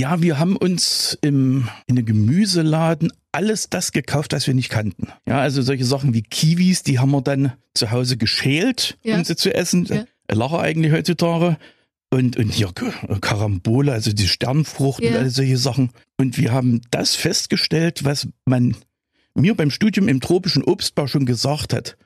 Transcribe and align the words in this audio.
Ja, 0.00 0.22
wir 0.22 0.38
haben 0.38 0.56
uns 0.56 1.18
im, 1.20 1.68
in 1.86 1.98
einem 1.98 2.06
Gemüseladen 2.06 3.12
alles 3.32 3.68
das 3.68 3.92
gekauft, 3.92 4.32
was 4.32 4.46
wir 4.46 4.54
nicht 4.54 4.70
kannten. 4.70 5.08
Ja, 5.28 5.40
also 5.40 5.60
solche 5.60 5.84
Sachen 5.84 6.14
wie 6.14 6.22
Kiwis, 6.22 6.82
die 6.82 6.98
haben 6.98 7.10
wir 7.10 7.20
dann 7.20 7.52
zu 7.74 7.90
Hause 7.90 8.16
geschält, 8.16 8.96
Ja. 9.02 9.16
um 9.18 9.24
sie 9.24 9.36
zu 9.36 9.52
essen. 9.54 9.84
Ja. 9.84 10.04
Lacher 10.34 10.60
eigentlich 10.60 10.90
heutzutage. 10.92 11.58
Und, 12.08 12.38
und 12.38 12.48
hier 12.48 12.72
Karambole, 13.20 13.92
also 13.92 14.12
die 14.14 14.26
Sternfrucht 14.26 15.02
und 15.02 15.12
Ja. 15.12 15.18
all 15.18 15.28
solche 15.28 15.58
Sachen. 15.58 15.90
Und 16.16 16.38
wir 16.38 16.50
haben 16.50 16.80
das 16.90 17.14
festgestellt, 17.14 18.02
was 18.04 18.26
man 18.46 18.74
mir 19.34 19.54
beim 19.54 19.70
Studium 19.70 20.08
im 20.08 20.20
tropischen 20.22 20.64
Obstbau 20.64 21.08
schon 21.08 21.26
gesagt 21.26 21.74
hat. 21.74 21.98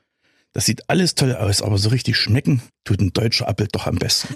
Das 0.51 0.65
sieht 0.65 0.89
alles 0.89 1.15
toll 1.15 1.33
aus, 1.33 1.61
aber 1.61 1.77
so 1.77 1.89
richtig 1.89 2.17
schmecken 2.17 2.61
tut 2.83 2.99
ein 2.99 3.13
deutscher 3.13 3.47
Apfel 3.47 3.67
doch 3.71 3.87
am 3.87 3.95
besten. 3.95 4.35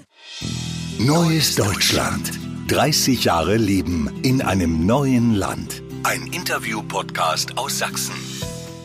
Neues 0.98 1.56
Deutschland. 1.56 2.30
30 2.70 3.24
Jahre 3.24 3.56
Leben 3.56 4.08
in 4.22 4.42
einem 4.42 4.86
neuen 4.86 5.34
Land. 5.34 5.82
Ein 6.04 6.28
Interview-Podcast 6.28 7.58
aus 7.58 7.80
Sachsen. 7.80 8.14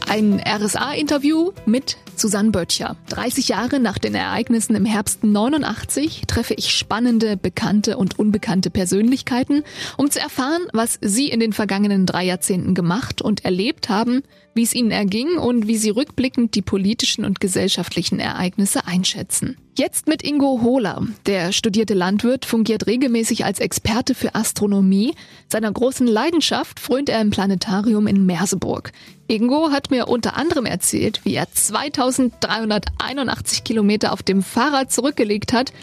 Ein 0.09 0.41
RSA-Interview 0.43 1.51
mit 1.67 1.97
Susanne 2.15 2.49
Böttcher. 2.49 2.97
30 3.09 3.47
Jahre 3.49 3.79
nach 3.79 3.99
den 3.99 4.15
Ereignissen 4.15 4.75
im 4.75 4.85
Herbst 4.85 5.23
89 5.23 6.23
treffe 6.25 6.55
ich 6.55 6.71
spannende, 6.71 7.37
bekannte 7.37 7.97
und 7.97 8.17
unbekannte 8.17 8.71
Persönlichkeiten, 8.71 9.63
um 9.97 10.09
zu 10.09 10.19
erfahren, 10.19 10.65
was 10.73 10.97
sie 11.01 11.29
in 11.29 11.39
den 11.39 11.53
vergangenen 11.53 12.07
drei 12.07 12.23
Jahrzehnten 12.23 12.73
gemacht 12.73 13.21
und 13.21 13.45
erlebt 13.45 13.87
haben, 13.89 14.23
wie 14.55 14.63
es 14.63 14.73
ihnen 14.73 14.89
erging 14.89 15.37
und 15.37 15.67
wie 15.67 15.77
sie 15.77 15.91
rückblickend 15.91 16.55
die 16.55 16.63
politischen 16.63 17.23
und 17.23 17.39
gesellschaftlichen 17.39 18.19
Ereignisse 18.19 18.87
einschätzen. 18.87 19.57
Jetzt 19.77 20.07
mit 20.07 20.23
Ingo 20.23 20.61
Hohler. 20.61 21.05
Der 21.25 21.51
studierte 21.51 21.95
Landwirt 21.95 22.45
fungiert 22.45 22.87
regelmäßig 22.87 23.43
als 23.43 23.59
Experte 23.59 24.15
für 24.15 24.33
Astronomie. 24.33 25.15
Seiner 25.49 25.69
großen 25.69 26.07
Leidenschaft 26.07 26.79
frönt 26.79 27.09
er 27.09 27.19
im 27.19 27.29
Planetarium 27.29 28.07
in 28.07 28.25
Merseburg. 28.25 28.93
Ingo 29.27 29.71
hat 29.71 29.91
mir 29.91 30.07
unter 30.07 30.37
anderem 30.37 30.65
erzählt, 30.65 31.19
wie 31.25 31.35
er 31.35 31.51
2381 31.51 33.65
Kilometer 33.65 34.13
auf 34.13 34.23
dem 34.23 34.43
Fahrrad 34.43 34.93
zurückgelegt 34.93 35.51
hat, 35.51 35.73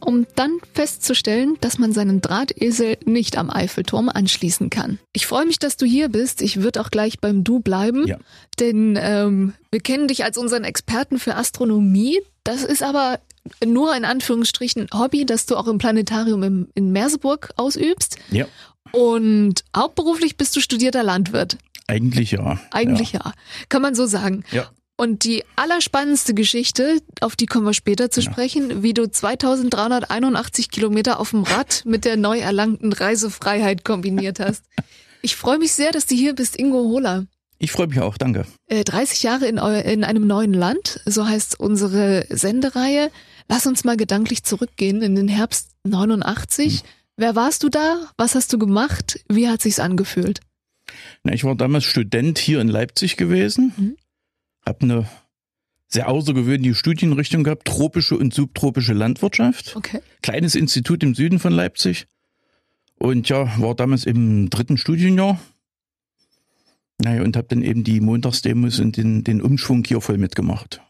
um 0.00 0.26
dann 0.34 0.52
festzustellen, 0.72 1.58
dass 1.60 1.78
man 1.78 1.92
seinen 1.92 2.22
Drahtesel 2.22 2.96
nicht 3.04 3.36
am 3.36 3.50
Eiffelturm 3.50 4.08
anschließen 4.08 4.70
kann. 4.70 4.98
Ich 5.12 5.26
freue 5.26 5.44
mich, 5.44 5.58
dass 5.58 5.76
du 5.76 5.84
hier 5.84 6.08
bist. 6.08 6.40
Ich 6.40 6.62
würde 6.62 6.80
auch 6.80 6.90
gleich 6.90 7.20
beim 7.20 7.44
Du 7.44 7.60
bleiben, 7.60 8.06
Ja. 8.06 8.16
denn 8.58 8.98
ähm, 8.98 9.52
wir 9.70 9.80
kennen 9.80 10.08
dich 10.08 10.24
als 10.24 10.38
unseren 10.38 10.64
Experten 10.64 11.18
für 11.18 11.34
Astronomie. 11.34 12.18
Das 12.44 12.64
ist 12.64 12.82
aber 12.82 13.20
nur 13.64 13.94
in 13.96 14.04
Anführungsstrichen 14.04 14.88
Hobby, 14.94 15.26
das 15.26 15.46
du 15.46 15.56
auch 15.56 15.66
im 15.68 15.78
Planetarium 15.78 16.42
im, 16.42 16.68
in 16.74 16.92
Merseburg 16.92 17.50
ausübst. 17.56 18.16
Ja, 18.30 18.46
Und 18.92 19.64
hauptberuflich 19.76 20.36
bist 20.36 20.54
du 20.56 20.60
studierter 20.60 21.02
Landwirt. 21.02 21.56
eigentlich 21.88 22.32
ja. 22.32 22.60
Eigentlich 22.70 23.12
ja. 23.12 23.32
Kann 23.68 23.82
man 23.82 23.94
so 23.94 24.06
sagen. 24.06 24.44
Ja. 24.52 24.70
Und 24.96 25.24
die 25.24 25.42
allerspannendste 25.56 26.34
Geschichte, 26.34 26.98
auf 27.20 27.34
die 27.34 27.46
kommen 27.46 27.64
wir 27.66 27.72
später 27.74 28.10
zu 28.10 28.20
Ja. 28.20 28.30
sprechen, 28.30 28.82
wie 28.82 28.94
du 28.94 29.10
2381 29.10 30.70
Kilometer 30.70 31.18
auf 31.18 31.30
dem 31.30 31.42
Rad 31.42 31.82
mit 31.84 32.04
der 32.04 32.16
neu 32.16 32.38
erlangten 32.38 32.92
Reisefreiheit 32.92 33.84
kombiniert 33.84 34.40
hast. 34.40 34.64
Ich 35.24 35.36
freue 35.36 35.58
mich 35.58 35.72
sehr, 35.72 35.92
dass 35.92 36.06
du 36.06 36.16
hier 36.16 36.34
bist, 36.34 36.58
Ingo 36.58 36.78
Hohler. 36.78 37.26
Ich 37.60 37.70
freue 37.70 37.86
mich 37.86 38.00
auch, 38.00 38.18
danke. 38.18 38.44
Äh, 38.66 38.82
30 38.82 39.22
Jahre 39.22 39.46
in, 39.46 39.56
in 39.56 40.02
einem 40.02 40.26
neuen 40.26 40.52
Land, 40.52 40.98
so 41.06 41.28
heißt 41.28 41.60
unsere 41.60 42.26
Sendereihe. 42.28 43.08
Lass 43.48 43.66
uns 43.66 43.84
mal 43.84 43.96
gedanklich 43.96 44.44
zurückgehen 44.44 45.02
in 45.02 45.14
den 45.14 45.28
Herbst 45.28 45.70
89. 45.84 46.82
Wer 47.16 47.36
warst 47.36 47.62
du 47.62 47.68
da? 47.68 48.10
Was 48.16 48.34
hast 48.34 48.52
du 48.52 48.58
gemacht? 48.58 49.20
Wie 49.28 49.48
hat 49.48 49.62
sich's 49.62 49.78
angefühlt? 49.78 50.40
Na, 51.22 51.32
ich 51.32 51.44
war 51.44 51.54
damals 51.54 51.84
Student 51.84 52.38
hier 52.38 52.60
in 52.60 52.68
Leipzig 52.68 53.16
gewesen, 53.16 53.72
Mhm. 53.76 53.96
habe 54.66 54.80
eine 54.82 55.08
sehr 55.88 56.08
außergewöhnliche 56.08 56.74
Studienrichtung 56.74 57.44
gehabt, 57.44 57.66
tropische 57.66 58.16
und 58.16 58.32
subtropische 58.32 58.94
Landwirtschaft. 58.94 59.76
Okay. 59.76 60.00
Kleines 60.22 60.54
Institut 60.54 61.02
im 61.02 61.14
Süden 61.14 61.38
von 61.38 61.52
Leipzig. 61.52 62.06
Und 62.96 63.28
ja, 63.28 63.58
war 63.60 63.74
damals 63.74 64.06
im 64.06 64.48
dritten 64.48 64.78
Studienjahr. 64.78 65.38
Naja, 66.98 67.22
und 67.22 67.36
habe 67.36 67.48
dann 67.48 67.62
eben 67.62 67.84
die 67.84 68.00
Montagsdemos 68.00 68.78
und 68.80 68.96
den, 68.96 69.24
den 69.24 69.42
Umschwung 69.42 69.84
hier 69.84 70.00
voll 70.00 70.18
mitgemacht. 70.18 70.80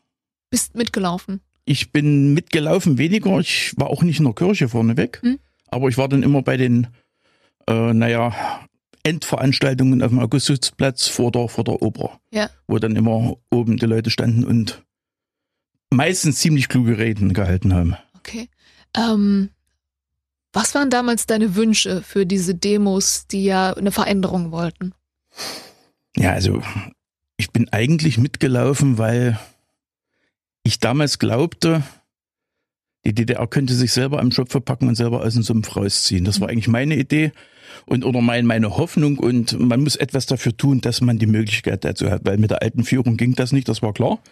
Bist 0.51 0.75
mitgelaufen. 0.75 1.41
Ich 1.65 1.93
bin 1.93 2.35
mitgelaufen 2.35 2.99
weniger, 2.99 3.39
ich 3.39 3.73
war 3.77 3.89
auch 3.89 4.03
nicht 4.03 4.19
in 4.19 4.25
der 4.25 4.35
Kirche 4.35 4.69
vorneweg, 4.69 5.21
Hm. 5.23 5.39
aber 5.69 5.89
ich 5.89 5.97
war 5.99 6.09
dann 6.09 6.23
immer 6.23 6.43
bei 6.43 6.57
den, 6.57 6.89
äh, 7.69 7.93
naja, 7.93 8.35
Endveranstaltungen 9.05 10.03
auf 10.03 10.11
dem 10.11 10.19
Augustusplatz 10.21 11.09
vor 11.09 11.31
der, 11.33 11.49
vor 11.49 11.65
der 11.65 11.83
Oper, 11.83 12.21
Ja. 12.33 12.51
wo 12.67 12.79
dann 12.79 12.97
immer 12.97 13.37
oben 13.51 13.77
die 13.77 13.87
Leute 13.87 14.11
standen 14.11 14.45
und 14.45 14.83
meistens 15.91 16.39
ziemlich 16.39 16.69
kluge 16.69 16.99
Reden 16.99 17.33
gehalten 17.35 17.75
haben. 17.75 17.97
Okay. 18.17 18.49
Ähm, 18.97 19.51
was 20.53 20.75
waren 20.75 20.91
damals 20.91 21.27
deine 21.27 21.55
Wünsche 21.57 22.03
für 22.03 22.27
diese 22.27 22.55
Demos, 22.55 23.27
die 23.27 23.45
ja 23.45 23.73
eine 23.75 23.91
Veränderung 23.93 24.53
wollten? 24.53 24.93
Ja, 26.17 26.33
also 26.33 26.63
ich 27.37 27.51
bin 27.53 27.69
eigentlich 27.71 28.19
mitgelaufen, 28.19 28.99
weil 28.99 29.39
ich 30.65 30.79
damals 30.79 31.19
glaubte, 31.19 31.83
die 33.05 33.15
DDR 33.15 33.47
könnte 33.49 33.75
sich 33.75 33.93
selber 33.93 34.21
am 34.21 34.31
Schopf 34.31 34.53
verpacken 34.53 34.89
und 34.89 34.95
selber 34.95 35.23
aus 35.23 35.35
dem 35.35 35.43
Sumpf 35.43 35.75
rausziehen. 35.77 36.25
Das 36.25 36.41
war 36.41 36.49
eigentlich 36.49 36.69
meine 36.69 36.97
Idee 36.97 37.33
und 37.87 38.05
oder 38.05 38.21
mein, 38.21 38.47
meine 38.47 38.77
Hoffnung 38.77 39.19
und 39.19 39.59
man 39.59 39.83
muss 39.83 39.97
etwas 39.97 40.27
dafür 40.27 40.57
tun, 40.57 40.81
dass 40.81 41.01
man 41.01 41.19
die 41.19 41.27
Möglichkeit 41.27 41.85
dazu 41.85 42.11
hat, 42.11 42.25
weil 42.25 42.39
mit 42.39 42.51
der 42.51 42.63
alten 42.63 42.85
Führung 42.85 43.17
ging 43.17 43.35
das 43.35 43.51
nicht, 43.53 43.69
das 43.69 43.83
war 43.83 43.93
klar. 43.93 44.23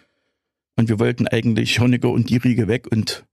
Und 0.76 0.88
wir 0.88 1.00
wollten 1.00 1.26
eigentlich 1.26 1.80
Honecker 1.80 2.10
und 2.10 2.30
die 2.30 2.36
Riege 2.36 2.68
weg 2.68 2.86
und 2.90 3.24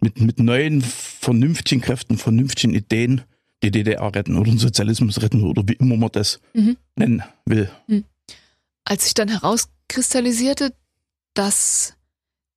mit, 0.00 0.20
mit 0.20 0.38
neuen, 0.38 0.80
vernünftigen 0.80 1.82
Kräften, 1.82 2.16
vernünftigen 2.16 2.74
Ideen 2.74 3.22
die 3.62 3.70
DDR 3.70 4.14
retten 4.14 4.36
oder 4.36 4.50
den 4.50 4.58
Sozialismus 4.58 5.22
retten 5.22 5.42
oder 5.44 5.62
wie 5.66 5.74
immer 5.74 5.96
man 5.96 6.10
das 6.12 6.40
Mhm. 6.54 6.76
nennen 6.96 7.22
will. 7.46 7.70
Als 8.84 9.04
sich 9.04 9.14
dann 9.14 9.28
herauskristallisierte, 9.28 10.74
dass 11.34 11.94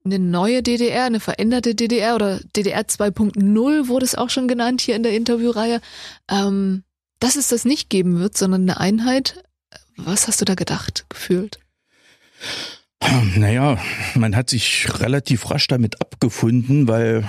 eine 0.05 0.19
neue 0.19 0.63
DDR, 0.63 1.05
eine 1.05 1.19
veränderte 1.19 1.75
DDR 1.75 2.15
oder 2.15 2.39
DDR 2.55 2.83
2.0 2.83 3.87
wurde 3.87 4.05
es 4.05 4.15
auch 4.15 4.29
schon 4.29 4.47
genannt 4.47 4.81
hier 4.81 4.95
in 4.95 5.03
der 5.03 5.13
Interviewreihe, 5.13 5.81
ähm, 6.29 6.83
dass 7.19 7.35
es 7.35 7.49
das 7.49 7.65
nicht 7.65 7.89
geben 7.89 8.19
wird, 8.19 8.37
sondern 8.37 8.61
eine 8.63 8.79
Einheit. 8.79 9.43
Was 9.97 10.27
hast 10.27 10.39
du 10.39 10.45
da 10.45 10.55
gedacht, 10.55 11.05
gefühlt? 11.09 11.59
Naja, 13.35 13.77
man 14.15 14.35
hat 14.35 14.49
sich 14.49 14.87
relativ 14.99 15.49
rasch 15.49 15.67
damit 15.67 16.01
abgefunden, 16.01 16.87
weil 16.87 17.27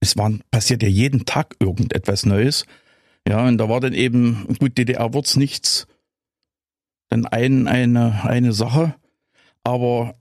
es 0.00 0.16
war, 0.16 0.32
passiert 0.50 0.82
ja 0.82 0.88
jeden 0.88 1.24
Tag 1.24 1.56
irgendetwas 1.60 2.26
Neues. 2.26 2.66
Ja, 3.26 3.46
und 3.46 3.58
da 3.58 3.68
war 3.68 3.80
dann 3.80 3.94
eben, 3.94 4.56
gut, 4.58 4.76
DDR 4.76 5.14
wird's 5.14 5.36
nichts. 5.36 5.86
Dann 7.08 7.26
ein, 7.26 7.66
eine, 7.68 8.24
eine 8.24 8.52
Sache. 8.52 8.94
Aber 9.62 10.14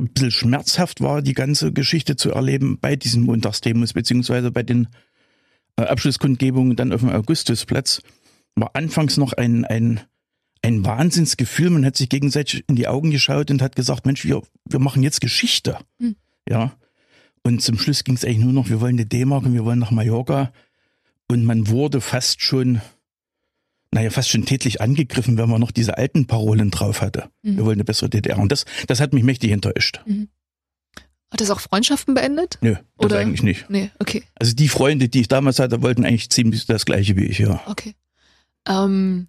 ein 0.00 0.08
bisschen 0.08 0.30
schmerzhaft 0.30 1.00
war 1.00 1.22
die 1.22 1.34
ganze 1.34 1.72
Geschichte 1.72 2.16
zu 2.16 2.32
erleben 2.32 2.78
bei 2.80 2.96
diesen 2.96 3.22
Montagsdemos, 3.22 3.92
beziehungsweise 3.92 4.50
bei 4.50 4.62
den 4.62 4.88
äh, 5.76 5.82
Abschlusskundgebungen 5.82 6.76
dann 6.76 6.92
auf 6.92 7.00
dem 7.00 7.10
Augustusplatz. 7.10 8.02
War 8.56 8.70
anfangs 8.74 9.16
noch 9.16 9.32
ein, 9.32 9.64
ein, 9.64 10.00
ein 10.62 10.84
Wahnsinnsgefühl. 10.84 11.70
Man 11.70 11.84
hat 11.84 11.96
sich 11.96 12.08
gegenseitig 12.08 12.64
in 12.68 12.76
die 12.76 12.88
Augen 12.88 13.10
geschaut 13.10 13.50
und 13.50 13.62
hat 13.62 13.76
gesagt, 13.76 14.06
Mensch, 14.06 14.24
wir, 14.24 14.42
wir 14.64 14.78
machen 14.78 15.02
jetzt 15.02 15.20
Geschichte. 15.20 15.78
Hm. 16.00 16.16
Ja. 16.48 16.76
Und 17.42 17.62
zum 17.62 17.78
Schluss 17.78 18.04
ging 18.04 18.14
es 18.14 18.24
eigentlich 18.24 18.38
nur 18.38 18.52
noch, 18.52 18.68
wir 18.68 18.80
wollen 18.80 18.96
eine 18.96 19.06
D-Mark 19.06 19.44
und 19.44 19.54
wir 19.54 19.64
wollen 19.64 19.78
nach 19.78 19.90
Mallorca. 19.90 20.52
Und 21.28 21.44
man 21.44 21.68
wurde 21.68 22.00
fast 22.00 22.42
schon, 22.42 22.80
naja, 23.94 24.10
fast 24.10 24.28
schon 24.28 24.44
tätlich 24.44 24.80
angegriffen, 24.80 25.38
wenn 25.38 25.48
man 25.48 25.60
noch 25.60 25.70
diese 25.70 25.96
alten 25.96 26.26
Parolen 26.26 26.72
drauf 26.72 27.00
hatte. 27.00 27.30
Mhm. 27.42 27.56
Wir 27.56 27.64
wollen 27.64 27.76
eine 27.76 27.84
bessere 27.84 28.10
DDR. 28.10 28.38
Und 28.38 28.50
das, 28.50 28.64
das 28.88 29.00
hat 29.00 29.12
mich 29.12 29.22
mächtig 29.22 29.52
enttäuscht. 29.52 30.00
Hat 31.30 31.40
das 31.40 31.50
auch 31.50 31.60
Freundschaften 31.60 32.12
beendet? 32.14 32.58
Nö, 32.60 32.74
das 32.74 33.06
Oder- 33.06 33.18
eigentlich 33.20 33.44
nicht. 33.44 33.70
Nee, 33.70 33.90
okay, 34.00 34.24
Also 34.34 34.52
die 34.54 34.68
Freunde, 34.68 35.08
die 35.08 35.20
ich 35.20 35.28
damals 35.28 35.60
hatte, 35.60 35.80
wollten 35.82 36.04
eigentlich 36.04 36.28
ziemlich 36.30 36.66
das 36.66 36.84
gleiche 36.84 37.16
wie 37.16 37.24
ich, 37.24 37.38
ja. 37.38 37.62
okay. 37.66 37.94
Ähm, 38.66 39.28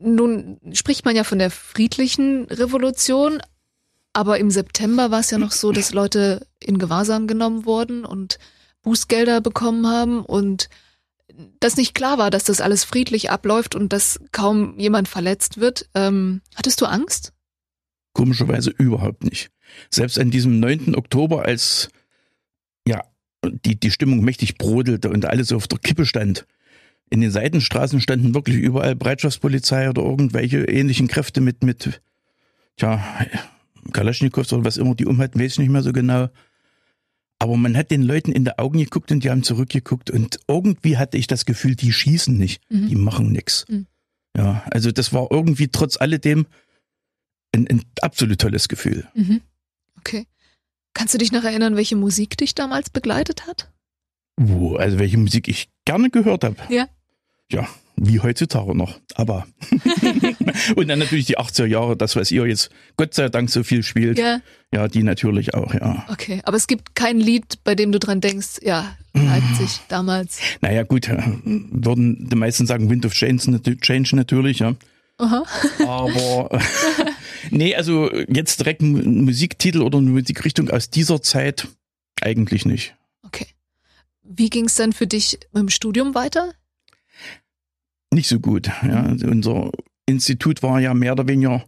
nun 0.00 0.58
spricht 0.72 1.04
man 1.04 1.14
ja 1.14 1.24
von 1.24 1.38
der 1.38 1.50
friedlichen 1.50 2.44
Revolution, 2.46 3.42
aber 4.14 4.38
im 4.38 4.50
September 4.50 5.10
war 5.10 5.20
es 5.20 5.30
ja 5.30 5.38
noch 5.38 5.52
so, 5.52 5.70
dass 5.70 5.92
Leute 5.92 6.46
in 6.60 6.78
Gewahrsam 6.78 7.26
genommen 7.26 7.66
wurden 7.66 8.04
und 8.06 8.38
Bußgelder 8.82 9.40
bekommen 9.40 9.86
haben 9.86 10.24
und 10.24 10.68
dass 11.60 11.76
nicht 11.76 11.94
klar 11.94 12.18
war, 12.18 12.30
dass 12.30 12.44
das 12.44 12.60
alles 12.60 12.84
friedlich 12.84 13.30
abläuft 13.30 13.74
und 13.74 13.92
dass 13.92 14.20
kaum 14.32 14.78
jemand 14.78 15.08
verletzt 15.08 15.58
wird. 15.58 15.88
Ähm, 15.94 16.40
hattest 16.54 16.80
du 16.80 16.86
Angst? 16.86 17.32
Komischerweise 18.12 18.70
überhaupt 18.70 19.24
nicht. 19.24 19.50
Selbst 19.90 20.18
an 20.18 20.30
diesem 20.30 20.60
9. 20.60 20.94
Oktober, 20.94 21.44
als 21.44 21.88
ja 22.86 23.02
die, 23.44 23.78
die 23.78 23.90
Stimmung 23.90 24.20
mächtig 24.20 24.56
brodelte 24.56 25.10
und 25.10 25.26
alles 25.26 25.52
auf 25.52 25.66
der 25.66 25.78
Kippe 25.78 26.06
stand. 26.06 26.46
In 27.10 27.20
den 27.20 27.30
Seitenstraßen 27.30 28.00
standen 28.00 28.34
wirklich 28.34 28.56
überall 28.56 28.96
Bereitschaftspolizei 28.96 29.90
oder 29.90 30.02
irgendwelche 30.02 30.64
ähnlichen 30.64 31.08
Kräfte 31.08 31.40
mit, 31.40 31.62
mit, 31.62 32.00
tja, 32.76 33.04
Kalaschnikows 33.92 34.52
oder 34.52 34.64
was 34.64 34.78
immer 34.78 34.94
die 34.94 35.06
umhatten, 35.06 35.38
weiß 35.38 35.52
ich 35.52 35.58
nicht 35.58 35.70
mehr 35.70 35.82
so 35.82 35.92
genau. 35.92 36.28
Aber 37.44 37.58
man 37.58 37.76
hat 37.76 37.90
den 37.90 38.02
Leuten 38.02 38.32
in 38.32 38.46
die 38.46 38.58
Augen 38.58 38.78
geguckt 38.78 39.12
und 39.12 39.22
die 39.22 39.28
haben 39.28 39.42
zurückgeguckt 39.42 40.08
und 40.10 40.38
irgendwie 40.48 40.96
hatte 40.96 41.18
ich 41.18 41.26
das 41.26 41.44
Gefühl, 41.44 41.76
die 41.76 41.92
schießen 41.92 42.34
nicht, 42.34 42.62
Mhm. 42.70 42.88
die 42.88 42.94
machen 42.96 43.32
nix. 43.32 43.66
Mhm. 43.68 43.86
Ja, 44.34 44.62
also 44.70 44.90
das 44.92 45.12
war 45.12 45.28
irgendwie 45.30 45.68
trotz 45.68 45.98
alledem 46.00 46.46
ein, 47.54 47.68
ein 47.68 47.82
absolut 48.00 48.40
tolles 48.40 48.68
Gefühl. 48.68 49.06
Mhm. 49.12 49.42
Okay. 49.98 50.26
Kannst 50.94 51.12
du 51.12 51.18
dich 51.18 51.32
noch 51.32 51.44
erinnern, 51.44 51.76
welche 51.76 51.96
Musik 51.96 52.38
dich 52.38 52.54
damals 52.54 52.88
begleitet 52.88 53.46
hat? 53.46 53.70
Wo, 54.38 54.76
also 54.76 54.98
welche 54.98 55.18
Musik 55.18 55.46
ich 55.46 55.68
gerne 55.84 56.08
gehört 56.08 56.44
habe. 56.44 56.56
Ja. 56.70 56.88
Ja, 57.52 57.68
wie 57.96 58.20
heutzutage 58.20 58.76
noch. 58.76 59.00
Aber. 59.14 59.46
und 60.76 60.88
dann 60.88 60.98
natürlich 60.98 61.26
die 61.26 61.38
80er 61.38 61.66
Jahre, 61.66 61.96
das, 61.96 62.16
was 62.16 62.30
ihr 62.30 62.46
jetzt 62.46 62.70
Gott 62.96 63.14
sei 63.14 63.28
Dank 63.28 63.50
so 63.50 63.62
viel 63.62 63.82
spielt. 63.82 64.18
Ja. 64.18 64.40
Ja, 64.72 64.88
die 64.88 65.04
natürlich 65.04 65.54
auch, 65.54 65.72
ja. 65.72 66.04
Okay. 66.08 66.40
Aber 66.44 66.56
es 66.56 66.66
gibt 66.66 66.96
kein 66.96 67.20
Lied, 67.20 67.62
bei 67.62 67.76
dem 67.76 67.92
du 67.92 68.00
dran 68.00 68.20
denkst, 68.20 68.60
ja, 68.62 68.96
Leipzig 69.12 69.80
damals. 69.88 70.40
Naja, 70.60 70.82
gut, 70.82 71.08
äh, 71.08 71.22
würden 71.44 72.28
die 72.28 72.34
meisten 72.34 72.66
sagen 72.66 72.90
Wind 72.90 73.06
of 73.06 73.12
Change, 73.12 73.60
Change 73.80 74.16
natürlich, 74.16 74.58
ja. 74.58 74.74
Aha. 75.18 75.44
Aber 75.86 76.60
nee, 77.50 77.74
also 77.74 78.12
jetzt 78.12 78.58
direkt 78.60 78.82
ein 78.82 79.24
Musiktitel 79.24 79.82
oder 79.82 79.98
eine 79.98 80.10
Musikrichtung 80.10 80.70
aus 80.70 80.90
dieser 80.90 81.22
Zeit 81.22 81.68
eigentlich 82.20 82.64
nicht. 82.64 82.96
Okay. 83.22 83.46
Wie 84.22 84.50
ging 84.50 84.64
es 84.64 84.74
dann 84.74 84.92
für 84.92 85.06
dich 85.06 85.38
mit 85.52 85.62
dem 85.62 85.68
Studium 85.68 86.14
weiter? 86.14 86.52
Nicht 88.14 88.28
so 88.28 88.40
gut. 88.40 88.68
Ja. 88.82 89.02
Also 89.02 89.26
unser 89.26 89.70
Institut 90.06 90.62
war 90.62 90.80
ja 90.80 90.94
mehr 90.94 91.12
oder 91.12 91.28
weniger 91.28 91.64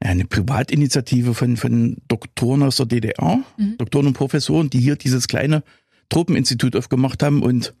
eine 0.00 0.26
Privatinitiative 0.26 1.34
von, 1.34 1.56
von 1.56 1.96
Doktoren 2.08 2.62
aus 2.62 2.76
der 2.76 2.86
DDR, 2.86 3.42
Mhm. 3.56 3.78
Doktoren 3.78 4.08
und 4.08 4.12
Professoren, 4.12 4.70
die 4.70 4.80
hier 4.80 4.96
dieses 4.96 5.26
kleine 5.26 5.62
Tropeninstitut 6.08 6.76
aufgemacht 6.76 7.22
haben 7.22 7.42
und 7.42 7.74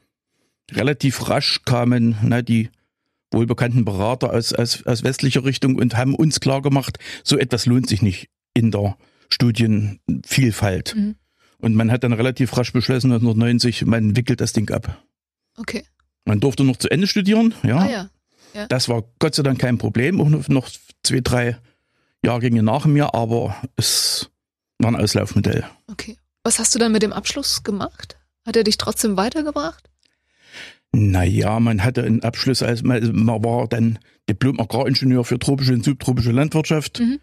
relativ 0.72 1.28
rasch 1.28 1.60
kamen 1.64 2.16
na, 2.22 2.42
die 2.42 2.70
wohlbekannten 3.30 3.84
Berater 3.84 4.32
aus, 4.32 4.52
aus, 4.52 4.84
aus 4.86 5.04
westlicher 5.04 5.44
Richtung 5.44 5.76
und 5.76 5.96
haben 5.96 6.14
uns 6.14 6.40
klar 6.40 6.62
gemacht, 6.62 6.98
so 7.22 7.38
etwas 7.38 7.66
lohnt 7.66 7.88
sich 7.88 8.02
nicht 8.02 8.28
in 8.54 8.70
der 8.70 8.96
Studienvielfalt. 9.28 10.94
Mhm. 10.96 11.16
Und 11.58 11.74
man 11.74 11.90
hat 11.90 12.04
dann 12.04 12.12
relativ 12.12 12.56
rasch 12.56 12.72
beschlossen, 12.72 13.12
1990, 13.12 13.86
man 13.86 14.16
wickelt 14.16 14.40
das 14.40 14.52
Ding 14.52 14.70
ab. 14.70 15.02
Okay. 15.56 15.84
Man 16.26 16.40
durfte 16.40 16.62
noch 16.64 16.76
zu 16.76 16.90
Ende 16.90 17.06
studieren, 17.06 17.54
ja. 17.62 17.78
Ah 17.78 17.88
ja. 17.90 18.66
Das 18.68 18.88
war 18.88 19.04
Gott 19.18 19.34
sei 19.34 19.42
Dank 19.42 19.58
kein 19.58 19.78
Problem, 19.78 20.20
auch 20.20 20.28
noch- 20.28 20.48
noch 20.48 20.68
zwei, 21.02 21.20
drei 21.22 21.58
Jahrgänge 22.24 22.62
nach 22.62 22.84
mir, 22.86 23.14
aber 23.14 23.56
es 23.76 24.30
war 24.78 24.90
ein 24.90 24.96
Auslaufmodell. 24.96 25.64
Okay. 25.90 26.16
Was 26.42 26.58
hast 26.58 26.74
du 26.74 26.78
dann 26.78 26.92
mit 26.92 27.02
dem 27.02 27.12
Abschluss 27.12 27.62
gemacht? 27.62 28.18
Hat 28.46 28.56
er 28.56 28.64
dich 28.64 28.76
trotzdem 28.78 29.16
weitergebracht? 29.16 29.88
Naja, 30.92 31.60
man 31.60 31.82
hatte 31.84 32.02
einen 32.04 32.22
Abschluss, 32.22 32.62
als 32.62 32.82
man, 32.82 33.02
man 33.14 33.44
war 33.44 33.68
dann 33.68 33.98
Diplom-Agraringenieur 34.30 35.24
für 35.24 35.38
tropische 35.38 35.72
und 35.74 35.84
subtropische 35.84 36.30
Landwirtschaft. 36.32 37.00
Mhm. 37.00 37.18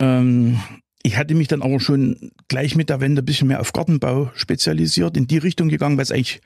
Ähm, 0.00 0.60
ich 1.02 1.16
hatte 1.16 1.34
mich 1.34 1.48
dann 1.48 1.62
aber 1.62 1.80
schon 1.80 2.32
gleich 2.48 2.74
mit 2.76 2.90
der 2.90 3.00
Wende 3.00 3.22
ein 3.22 3.24
bisschen 3.24 3.48
mehr 3.48 3.60
auf 3.60 3.72
Gartenbau 3.72 4.30
spezialisiert, 4.34 5.16
in 5.16 5.26
die 5.26 5.38
Richtung 5.38 5.68
gegangen, 5.68 5.96
was 5.96 6.10
eigentlich 6.12 6.40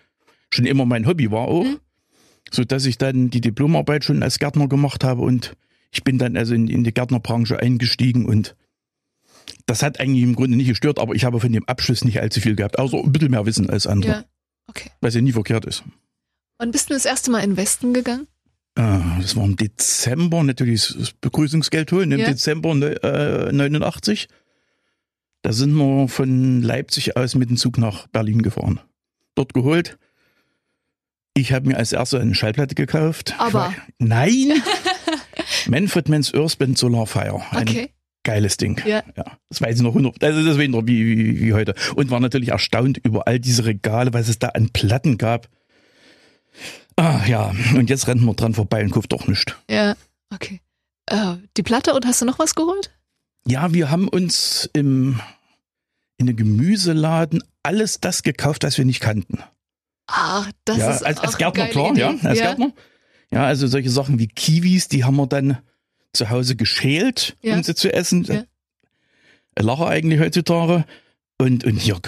schon 0.54 0.66
immer 0.66 0.84
mein 0.84 1.06
Hobby 1.06 1.30
war 1.30 1.42
auch. 1.48 1.64
Mhm. 1.64 1.78
So 2.50 2.64
dass 2.64 2.84
ich 2.86 2.98
dann 2.98 3.30
die 3.30 3.40
Diplomarbeit 3.40 4.04
schon 4.04 4.22
als 4.22 4.38
Gärtner 4.38 4.68
gemacht 4.68 5.04
habe 5.04 5.22
und 5.22 5.54
ich 5.90 6.04
bin 6.04 6.18
dann 6.18 6.36
also 6.36 6.54
in, 6.54 6.68
in 6.68 6.84
die 6.84 6.92
Gärtnerbranche 6.92 7.58
eingestiegen 7.58 8.26
und 8.26 8.56
das 9.66 9.82
hat 9.82 10.00
eigentlich 10.00 10.22
im 10.22 10.34
Grunde 10.34 10.56
nicht 10.56 10.68
gestört, 10.68 10.98
aber 10.98 11.14
ich 11.14 11.24
habe 11.24 11.40
von 11.40 11.52
dem 11.52 11.66
Abschluss 11.68 12.04
nicht 12.04 12.20
allzu 12.20 12.40
viel 12.40 12.56
gehabt, 12.56 12.78
außer 12.78 12.98
ein 12.98 13.12
bisschen 13.12 13.30
mehr 13.30 13.46
Wissen 13.46 13.70
als 13.70 13.86
andere, 13.86 14.12
Ja. 14.12 14.24
Okay. 14.68 14.90
was 15.00 15.14
ja 15.14 15.20
nie 15.20 15.32
verkehrt 15.32 15.64
ist. 15.64 15.82
Wann 16.58 16.70
bist 16.70 16.90
du 16.90 16.94
das 16.94 17.04
erste 17.06 17.30
Mal 17.30 17.40
in 17.40 17.50
den 17.50 17.56
Westen 17.56 17.92
gegangen? 17.94 18.26
Äh, 18.76 18.98
Das 19.20 19.34
war 19.36 19.44
im 19.44 19.56
Dezember, 19.56 20.42
natürlich 20.42 20.94
das 20.98 21.12
Begrüßungsgeld 21.12 21.90
holen, 21.92 22.12
im 22.12 22.20
Ja. 22.20 22.26
Dezember 22.30 22.74
ne- 22.74 23.02
äh, 23.02 23.52
89. 23.52 24.28
Da 25.42 25.52
sind 25.52 25.74
wir 25.74 26.08
von 26.08 26.62
Leipzig 26.62 27.16
aus 27.16 27.34
mit 27.34 27.50
dem 27.50 27.56
Zug 27.56 27.78
nach 27.78 28.06
Berlin 28.08 28.42
gefahren. 28.42 28.80
Dort 29.34 29.54
geholt. 29.54 29.98
Ich 31.34 31.52
habe 31.52 31.66
mir 31.68 31.76
als 31.78 31.92
erster 31.92 32.20
eine 32.20 32.34
Schallplatte 32.34 32.74
gekauft. 32.74 33.34
Aber- 33.38 33.74
Nein! 33.98 34.52
Manfred 35.66 36.08
Mans 36.08 36.32
Earthband 36.34 36.76
Solarfire. 36.76 37.42
Ein 37.50 37.68
Okay. 37.68 37.90
geiles 38.24 38.56
Ding. 38.56 38.80
Ja. 38.84 39.02
Ja, 39.16 39.38
das 39.48 39.60
weiß 39.60 39.76
ich 39.76 39.82
noch 39.82 39.90
100, 39.94 40.22
also 40.22 40.44
das 40.44 40.56
noch 40.68 40.86
wie, 40.86 41.06
wie, 41.16 41.40
wie 41.40 41.52
heute. 41.54 41.74
Und 41.94 42.10
war 42.10 42.20
natürlich 42.20 42.50
erstaunt 42.50 42.98
über 42.98 43.26
all 43.26 43.38
diese 43.40 43.64
Regale, 43.64 44.12
was 44.12 44.28
es 44.28 44.38
da 44.38 44.48
an 44.48 44.70
Platten 44.70 45.18
gab. 45.18 45.48
Ah, 46.96 47.24
ja, 47.26 47.52
und 47.74 47.88
jetzt 47.88 48.06
rennt 48.08 48.22
man 48.22 48.36
dran 48.36 48.52
vorbei 48.54 48.82
und 48.84 48.90
kauft 48.90 49.12
doch 49.12 49.26
nichts. 49.26 49.54
Ja. 49.70 49.94
Okay. 50.32 50.60
Äh, 51.06 51.36
die 51.56 51.62
Platte 51.62 51.94
und 51.94 52.04
hast 52.06 52.20
du 52.20 52.26
noch 52.26 52.38
was 52.38 52.54
geholt? 52.54 52.90
Ja, 53.46 53.72
wir 53.72 53.90
haben 53.90 54.08
uns 54.08 54.68
im, 54.74 55.20
in 56.18 56.28
einem 56.28 56.36
Gemüseladen 56.36 57.42
alles 57.62 58.00
das 58.00 58.22
gekauft, 58.22 58.64
was 58.64 58.76
wir 58.78 58.84
nicht 58.84 59.00
kannten. 59.00 59.38
Ah, 60.06 60.44
das 60.64 60.78
ja, 60.78 60.90
ist 60.90 61.02
als, 61.02 61.20
als 61.20 61.38
Gärtner, 61.38 61.66
klar, 61.68 61.90
Idee. 61.92 62.00
ja, 62.00 62.08
als 62.10 62.38
ja. 62.38 62.46
Gärtner. 62.46 62.72
Ja, 63.30 63.44
also 63.46 63.66
solche 63.66 63.90
Sachen 63.90 64.18
wie 64.18 64.26
Kiwis, 64.28 64.88
die 64.88 65.04
haben 65.04 65.16
wir 65.16 65.26
dann 65.26 65.58
zu 66.12 66.28
Hause 66.28 66.56
geschält, 66.56 67.36
Ja. 67.42 67.54
um 67.56 67.62
sie 67.62 67.74
zu 67.74 67.92
essen. 67.92 68.24
Ja. 68.24 68.44
Lacher 69.58 69.88
eigentlich 69.88 70.20
heutzutage. 70.20 70.84
Und, 71.38 71.64
und 71.64 71.76
hier 71.76 71.98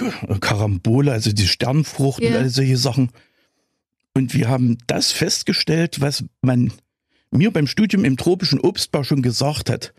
Karambole, 0.41 1.11
also 1.13 1.33
die 1.33 1.47
Sternfrucht 1.49 2.23
und 2.23 2.35
all 2.35 2.49
solche 2.51 2.77
Sachen. 2.77 3.11
Und 4.15 4.33
wir 4.35 4.49
haben 4.49 4.79
das 4.87 5.11
festgestellt, 5.13 6.01
was 6.01 6.25
man 6.41 6.73
mir 7.31 7.51
beim 7.51 7.67
Studium 7.67 8.05
im 8.05 8.17
tropischen 8.17 8.61
Obstbau 8.61 9.03
schon 9.03 9.23
gesagt 9.23 9.71
hat. 9.71 9.93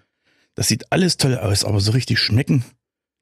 Das 0.53 0.69
sieht 0.69 0.91
alles 0.91 1.17
toll 1.17 1.37
aus, 1.37 1.65
aber 1.65 1.81
so 1.81 1.91
richtig 1.91 2.19
schmecken 2.19 2.63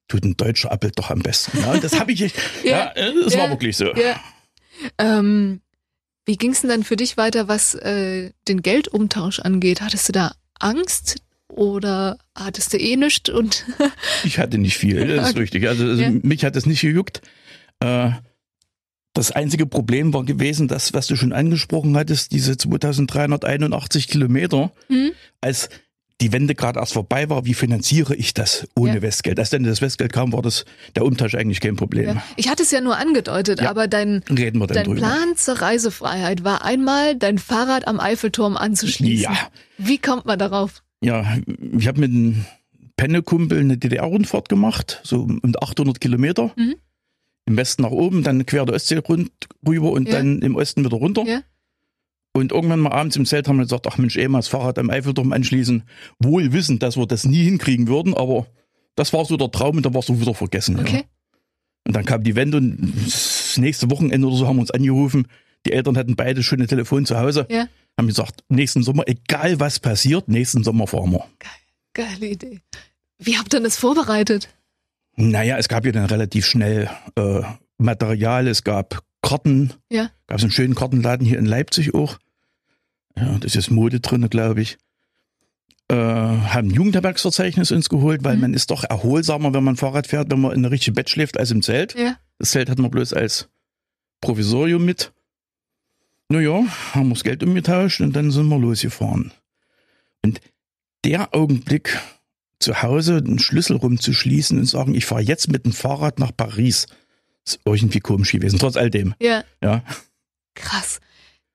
tut 0.07 0.23
ein 0.23 0.37
deutscher 0.37 0.71
Apfel 0.71 0.91
doch 0.95 1.09
am 1.09 1.19
besten. 1.23 1.57
Ja, 1.61 1.77
das 1.79 1.99
habe 1.99 2.11
ich, 2.11 2.19
Ja. 2.63 2.93
ja, 2.95 3.11
das 3.23 3.33
Ja. 3.33 3.39
war 3.39 3.49
wirklich 3.49 3.75
so. 3.75 3.85
Ja. 3.95 4.19
Ähm, 4.97 5.61
wie 6.25 6.37
ging 6.37 6.51
es 6.51 6.61
denn 6.61 6.69
dann 6.69 6.83
für 6.83 6.95
dich 6.95 7.17
weiter, 7.17 7.47
was 7.47 7.75
äh, 7.75 8.31
den 8.47 8.61
Geldumtausch 8.61 9.39
angeht? 9.39 9.81
Hattest 9.81 10.07
du 10.07 10.13
da 10.13 10.33
Angst 10.59 11.17
oder 11.49 12.17
hattest 12.35 12.73
du 12.73 12.77
eh 12.77 12.95
nichts 12.95 13.29
und 13.29 13.65
Ich 14.23 14.39
hatte 14.39 14.57
nicht 14.57 14.77
viel, 14.77 15.05
das 15.15 15.29
ist 15.31 15.37
richtig. 15.37 15.67
Also, 15.67 15.85
also 15.85 16.01
Ja. 16.01 16.09
mich 16.11 16.43
hat 16.45 16.55
das 16.55 16.65
nicht 16.65 16.81
gejuckt. 16.81 17.21
Äh, 17.79 18.11
das 19.13 19.31
einzige 19.31 19.67
Problem 19.67 20.13
war 20.13 20.23
gewesen, 20.23 20.67
das, 20.67 20.93
was 20.93 21.05
du 21.07 21.15
schon 21.15 21.33
angesprochen 21.33 21.95
hattest, 21.95 22.31
diese 22.31 22.57
2381 22.57 24.07
Kilometer, 24.07 24.71
Hm? 24.87 25.11
als 25.41 25.69
die 26.21 26.31
Wende 26.31 26.55
gerade 26.55 26.79
erst 26.79 26.93
vorbei 26.93 27.29
war, 27.29 27.45
wie 27.45 27.53
finanziere 27.53 28.15
ich 28.15 28.33
das 28.33 28.67
ohne 28.75 28.95
Ja. 28.95 29.01
Westgeld? 29.01 29.39
Als 29.39 29.49
dann 29.49 29.63
das 29.63 29.81
Westgeld 29.81 30.13
kam, 30.13 30.31
war 30.31 30.41
das 30.41 30.63
der 30.95 31.03
Umtausch 31.05 31.35
eigentlich 31.35 31.59
kein 31.59 31.75
Problem. 31.75 32.05
ja. 32.15 32.23
ich 32.37 32.49
hatte 32.49 32.63
es 32.63 32.71
ja 32.71 32.81
nur 32.81 32.97
angedeutet, 32.97 33.61
Ja. 33.61 33.69
aber 33.69 33.87
dein, 33.87 34.23
dein 34.29 34.53
drüber. 34.53 34.95
Plan 34.95 35.35
zur 35.35 35.55
Reisefreiheit 35.61 36.43
war 36.43 36.63
einmal 36.63 37.15
dein 37.15 37.37
Fahrrad 37.39 37.87
am 37.87 37.99
Eiffelturm 37.99 38.55
anzuschließen. 38.57 39.23
Ja, 39.33 39.37
Wie 39.77 39.97
kommt 39.97 40.25
man 40.25 40.39
darauf? 40.39 40.83
ja, 41.01 41.25
ich 41.77 41.87
habe 41.87 41.99
mit 41.99 42.11
einem 42.11 42.45
Pennekumpel 42.95 43.59
eine 43.59 43.77
DDR-Rundfahrt 43.77 44.49
gemacht, 44.49 45.01
so 45.03 45.21
um 45.23 45.41
800 45.59 45.99
Kilometer. 45.99 46.51
Mhm. 46.55 46.75
Im 47.45 47.57
Westen 47.57 47.81
nach 47.81 47.91
oben, 47.91 48.23
dann 48.23 48.45
quer 48.45 48.65
der 48.65 48.75
Ostsee 48.75 48.97
rund, 48.99 49.29
rüber 49.67 49.91
und 49.91 50.07
Ja. 50.07 50.15
dann 50.19 50.41
im 50.41 50.55
Osten 50.55 50.85
wieder 50.85 50.95
runter. 50.95 51.25
Ja. 52.35 52.41
Und 52.41 52.51
irgendwann 52.51 52.79
mal 52.79 52.91
abends 52.91 53.15
im 53.15 53.25
Zelt 53.25 53.47
haben 53.47 53.57
wir 53.57 53.63
gesagt, 53.63 53.87
ach 53.87 53.97
Mensch, 53.97 54.17
eh 54.17 54.27
mal 54.27 54.39
das 54.39 54.47
Fahrrad 54.47 54.79
am 54.79 54.89
Eiffelturm 54.89 55.31
anschließen. 55.33 55.83
Wohl 56.19 56.51
wissend, 56.51 56.81
dass 56.81 56.97
wir 56.97 57.05
das 57.05 57.25
nie 57.25 57.43
hinkriegen 57.43 57.87
würden, 57.87 58.13
aber 58.13 58.47
das 58.95 59.13
war 59.13 59.25
so 59.25 59.37
der 59.37 59.51
Traum 59.51 59.77
und 59.77 59.85
dann 59.85 59.93
war 59.93 59.99
es 59.99 60.07
so 60.07 60.19
wieder 60.19 60.33
vergessen. 60.33 60.77
Ja. 60.77 60.83
Okay. 60.83 61.03
Und 61.85 61.95
dann 61.95 62.05
kam 62.05 62.23
die 62.23 62.35
Wende 62.35 62.57
und 62.57 62.93
das 63.05 63.57
nächste 63.57 63.89
Wochenende 63.91 64.27
oder 64.27 64.37
so 64.37 64.47
haben 64.47 64.55
wir 64.55 64.61
uns 64.61 64.71
angerufen. 64.71 65.27
Die 65.65 65.73
Eltern 65.73 65.97
hatten 65.97 66.15
beide 66.15 66.43
schon 66.43 66.61
ein 66.61 66.67
Telefon 66.67 67.05
zu 67.05 67.17
Hause. 67.17 67.45
Ja. 67.49 67.67
Haben 67.97 68.07
gesagt, 68.07 68.43
nächsten 68.49 68.83
Sommer, 68.83 69.03
egal 69.05 69.59
was 69.59 69.79
passiert, 69.79 70.27
nächsten 70.27 70.63
Sommer 70.63 70.87
fahren 70.87 71.11
wir. 71.11 71.25
Geile 71.93 72.27
Idee. 72.27 72.61
Wie 73.19 73.37
habt 73.37 73.53
ihr 73.53 73.59
das 73.59 73.77
vorbereitet? 73.77 74.49
Naja, 75.15 75.57
es 75.57 75.67
gab 75.69 75.85
ja 75.85 75.91
dann 75.91 76.05
relativ 76.05 76.45
schnell 76.45 76.89
äh, 77.15 77.41
Material, 77.77 78.47
es 78.47 78.63
gab 78.63 79.03
Karten. 79.23 79.73
Ja. 79.89 80.11
Gab 80.27 80.37
es 80.37 80.43
einen 80.43 80.51
schönen 80.51 80.75
Kartenladen 80.75 81.25
hier 81.25 81.39
in 81.39 81.45
Leipzig 81.47 81.95
auch. 81.95 82.19
Ja, 83.17 83.37
das 83.39 83.55
ist 83.55 83.71
Mode 83.71 83.99
drin, 83.99 84.29
glaube 84.29 84.61
ich. 84.61 84.77
Äh, 85.89 85.95
haben 85.95 86.67
ein 86.67 86.71
Jugendherbergsverzeichnis 86.71 87.71
uns 87.71 87.89
geholt, 87.89 88.23
weil 88.23 88.35
Mhm. 88.35 88.41
man 88.41 88.53
ist 88.53 88.69
doch 88.69 88.83
erholsamer, 88.83 89.53
wenn 89.53 89.63
man 89.63 89.75
Fahrrad 89.75 90.07
fährt, 90.07 90.31
wenn 90.31 90.41
man 90.41 90.51
in 90.51 90.59
eine 90.59 90.71
richtige 90.71 90.93
Bett 90.93 91.09
schläft, 91.09 91.39
als 91.39 91.49
im 91.51 91.61
Zelt. 91.63 91.95
Ja. 91.95 92.17
Das 92.37 92.51
Zelt 92.51 92.69
hatten 92.69 92.83
wir 92.83 92.89
bloß 92.89 93.13
als 93.13 93.49
Provisorium 94.21 94.85
mit. 94.85 95.11
Naja, 96.29 96.63
haben 96.93 97.09
wir 97.09 97.13
das 97.15 97.23
Geld 97.23 97.43
umgetauscht 97.43 98.01
und 98.01 98.13
dann 98.15 98.31
sind 98.31 98.47
wir 98.47 98.57
losgefahren. 98.57 99.31
Und 100.23 100.39
der 101.05 101.33
Augenblick, 101.35 101.99
zu 102.59 102.81
Hause 102.81 103.21
den 103.21 103.39
Schlüssel 103.39 103.75
rumzuschließen 103.75 104.57
und 104.57 104.65
sagen, 104.65 104.95
ich 104.95 105.05
fahre 105.05 105.21
jetzt 105.21 105.51
mit 105.51 105.65
dem 105.65 105.73
Fahrrad 105.73 106.17
nach 106.17 106.31
Paris, 106.35 106.87
ist 107.45 107.59
irgendwie 107.65 107.99
komisch 107.99 108.31
gewesen, 108.31 108.59
trotz 108.59 108.75
all 108.77 108.89
dem. 108.89 109.15
Ja. 109.19 109.43
Ja. 109.61 109.83
Krass. 110.55 110.99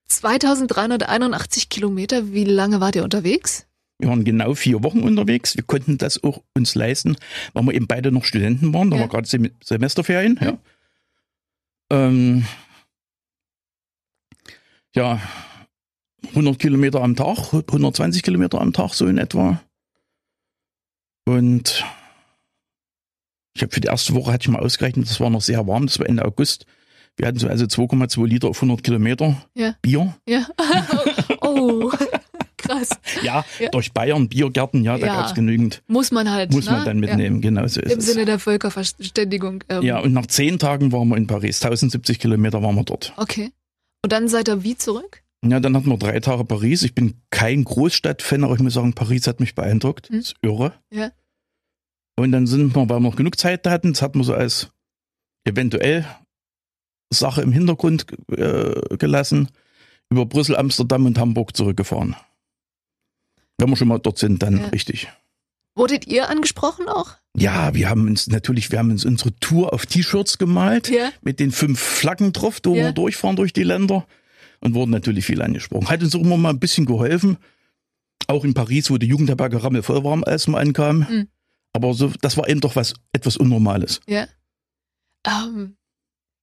2381 0.09 1.69
Kilometer, 1.69 2.33
wie 2.33 2.45
lange 2.45 2.81
wart 2.81 2.97
ihr 2.97 3.05
unterwegs? 3.05 3.67
Wir 3.99 4.09
waren 4.09 4.25
genau 4.25 4.55
vier 4.55 4.83
Wochen 4.85 5.03
unterwegs. 5.03 5.57
Wir 5.57 5.65
konnten 5.65 5.99
das 5.99 6.23
auch 6.23 6.43
uns 6.55 6.75
leisten, 6.75 7.17
weil 7.53 7.65
wir 7.65 7.75
eben 7.75 7.87
beide 7.89 8.13
noch 8.13 8.25
Studenten 8.25 8.73
waren. 8.73 8.91
Da 8.91 8.97
Ja. 8.97 9.03
war 9.03 9.09
gerade 9.09 9.27
Sem 9.29 9.51
Semesterferien. 9.63 10.39
Ja. 10.41 10.59
Ähm, 11.91 12.45
ja, 14.95 15.21
100 16.35 16.59
Kilometer 16.59 17.03
am 17.03 17.17
Tag, 17.17 17.53
120 17.53 18.23
Kilometer 18.23 18.61
am 18.61 18.73
Tag 18.73 18.95
so 18.95 19.07
in 19.07 19.19
etwa. 19.19 19.63
Und 21.27 21.85
ich 23.59 23.63
habe 23.63 23.73
für 23.75 23.81
die 23.81 23.89
erste 23.89 24.15
Woche 24.15 24.33
hatte 24.33 24.43
ich 24.43 24.49
mal 24.49 24.61
ausgerechnet, 24.61 25.09
das 25.11 25.19
war 25.21 25.31
noch 25.31 25.43
sehr 25.43 25.67
warm, 25.67 25.87
das 25.87 25.99
war 25.99 26.07
Ende 26.09 26.25
August. 26.25 26.65
Wir 27.17 27.27
hatten 27.27 27.39
so 27.39 27.49
also 27.49 27.65
2,2 27.65 28.27
Liter 28.29 28.49
auf 28.49 28.59
100 28.63 28.85
Kilometer 28.85 29.43
Ja. 29.55 29.75
Bier. 29.83 30.15
Ja. 30.29 30.47
oh, 31.41 31.91
krass. 32.57 32.91
Ja, 33.23 33.45
Ja. 33.59 33.71
durch 33.71 33.93
Bayern, 33.93 34.29
Biergärten, 34.29 34.85
ja, 34.85 34.97
da 34.99 35.07
Ja. 35.07 35.15
gab's 35.17 35.35
genügend. 35.35 35.83
Muss 35.89 36.13
man 36.13 36.31
halt. 36.31 36.53
Muss 36.53 36.67
ne? 36.67 36.73
man 36.73 36.85
dann 36.85 37.01
mitnehmen, 37.01 37.41
genau 37.41 37.67
so 37.67 37.81
Ja. 37.81 37.87
ist 37.87 37.93
Im 37.93 37.99
es. 37.99 38.07
Sinne 38.07 38.25
der 38.25 38.39
Völkerverständigung. 38.39 39.65
Ähm, 39.69 39.83
Ja, 39.83 39.99
und 39.99 40.13
nach 40.13 40.27
zehn 40.27 40.61
Tagen 40.61 40.93
waren 40.93 41.09
wir 41.09 41.17
in 41.17 41.27
Paris. 41.27 41.61
1070 41.61 42.21
Kilometer 42.21 42.63
waren 42.63 42.77
wir 42.77 42.85
dort. 42.85 43.13
Okay. 43.17 43.51
Und 44.05 44.13
dann 44.13 44.29
seid 44.29 44.49
ihr 44.49 44.63
wie 44.63 44.77
zurück? 44.77 45.23
Ja, 45.45 45.59
dann 45.59 45.77
hatten 45.77 45.89
wir 45.91 45.99
drei 45.99 46.21
Tage 46.21 46.45
Paris. 46.45 46.83
Ich 46.85 46.95
bin 46.95 47.15
kein 47.31 47.65
Großstadtfan, 47.65 48.45
aber 48.45 48.55
ich 48.55 48.61
muss 48.61 48.75
sagen, 48.75 48.93
Paris 48.93 49.27
hat 49.27 49.41
mich 49.41 49.57
beeindruckt. 49.57 50.09
Hm. 50.09 50.19
Das 50.19 50.27
ist 50.29 50.37
irre. 50.43 50.73
Ja. 50.93 51.11
Und 52.19 52.33
dann 52.33 52.47
sind 52.47 52.75
wir, 52.75 52.89
weil 52.89 52.97
wir 52.97 53.01
noch 53.01 53.17
genug 53.17 53.39
Zeit 53.39 53.67
hatten, 53.67 53.93
das 53.93 54.03
hatten 54.03 54.19
wir 54.19 54.25
so 54.25 54.35
als 54.35 54.69
eventuell 55.45 56.05
Sache 57.11 57.43
im 57.43 57.53
Hintergrund 57.53 58.07
äh, 58.33 58.97
gelassen, 58.97 59.49
über 60.11 60.27
Brüssel, 60.27 60.57
Amsterdam 60.57 61.07
und 61.07 61.17
Hamburg 61.19 61.57
zurückgefahren. 61.57 62.17
Wenn 63.57 63.71
wir 63.71 63.77
schon 63.77 63.89
mal 63.89 63.99
dort 63.99 64.19
sind, 64.19 64.43
dann 64.43 64.59
Ja. 64.59 64.67
richtig. 64.69 65.09
Wurdet 65.77 66.09
ihr 66.09 66.29
angesprochen 66.29 66.89
auch? 66.89 67.13
Ja, 67.37 67.73
wir 67.75 67.89
haben 67.89 68.09
uns 68.09 68.27
natürlich, 68.27 68.73
wir 68.73 68.81
haben 68.81 68.91
uns 68.91 69.05
unsere 69.05 69.33
Tour 69.37 69.73
auf 69.73 69.87
T-Shirts 69.87 70.39
gemalt. 70.39 70.89
Ja. 70.91 71.11
mit 71.23 71.39
den 71.39 71.53
fünf 71.53 71.79
Flaggen 71.79 72.33
drauf, 72.33 72.59
wo 72.65 72.75
Ja. 72.75 72.87
wir 72.87 72.93
durchfahren 72.93 73.37
durch 73.37 73.53
die 73.53 73.63
Länder 73.63 74.07
und 74.61 74.75
wurden 74.75 74.91
natürlich 74.91 75.25
viel 75.25 75.41
angesprochen. 75.41 75.89
Hat 75.89 76.03
uns 76.03 76.17
auch 76.17 76.21
immer 76.21 76.37
mal 76.37 76.51
ein 76.51 76.59
bisschen 76.59 76.85
geholfen. 76.85 77.37
Auch 78.27 78.45
in 78.45 78.55
Paris, 78.55 78.91
wo 78.91 78.99
die 78.99 79.07
Jugendherberge 79.07 79.63
rammelvoll 79.63 80.03
war, 80.03 80.27
als 80.27 80.49
wir 80.49 80.59
ankamen. 80.59 81.07
Mhm. 81.09 81.29
Aber 81.73 81.95
so, 81.95 82.11
das 82.21 82.37
war 82.37 82.49
eben 82.49 82.61
doch 82.61 82.77
was 82.77 82.95
etwas 83.13 83.37
Unnormales. 83.37 84.01
Ja. 84.09 84.27
Ähm, 85.27 85.77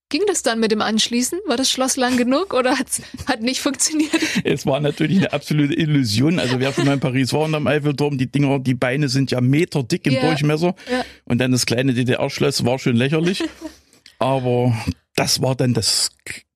ging 0.09 0.21
das 0.27 0.43
dann 0.43 0.59
mit 0.59 0.71
dem 0.71 0.81
Anschließen? 0.81 1.39
War 1.47 1.57
das 1.57 1.69
Schloss 1.71 1.95
lang 1.97 2.17
genug 2.17 2.53
oder 2.53 2.77
hat 2.77 3.41
nicht 3.41 3.59
funktioniert? 3.61 4.11
Es 4.43 4.65
war 4.65 4.79
natürlich 4.79 5.17
eine 5.17 5.33
absolute 5.33 5.73
Illusion. 5.73 6.39
Also 6.39 6.59
wer 6.59 6.71
schon 6.73 6.85
mal 6.85 6.93
in 6.93 6.99
Paris 6.99 7.33
war 7.33 7.41
und 7.41 7.55
am 7.55 7.67
Eiffelturm, 7.67 8.17
die 8.17 8.31
Dinger, 8.31 8.59
die 8.59 8.75
Beine 8.75 9.09
sind 9.09 9.31
ja 9.31 9.41
meterdick 9.41 10.05
im 10.07 10.13
Ja. 10.13 10.21
Durchmesser. 10.21 10.75
Ja. 10.91 11.03
Und 11.25 11.39
dann 11.39 11.51
das 11.51 11.65
kleine 11.65 11.93
DDR-Schloss 11.93 12.65
war 12.65 12.77
schon 12.79 12.95
lächerlich. 12.95 13.43
Aber 14.19 14.77
das 15.15 15.41
war 15.41 15.55
dann 15.55 15.73
das 15.73 16.11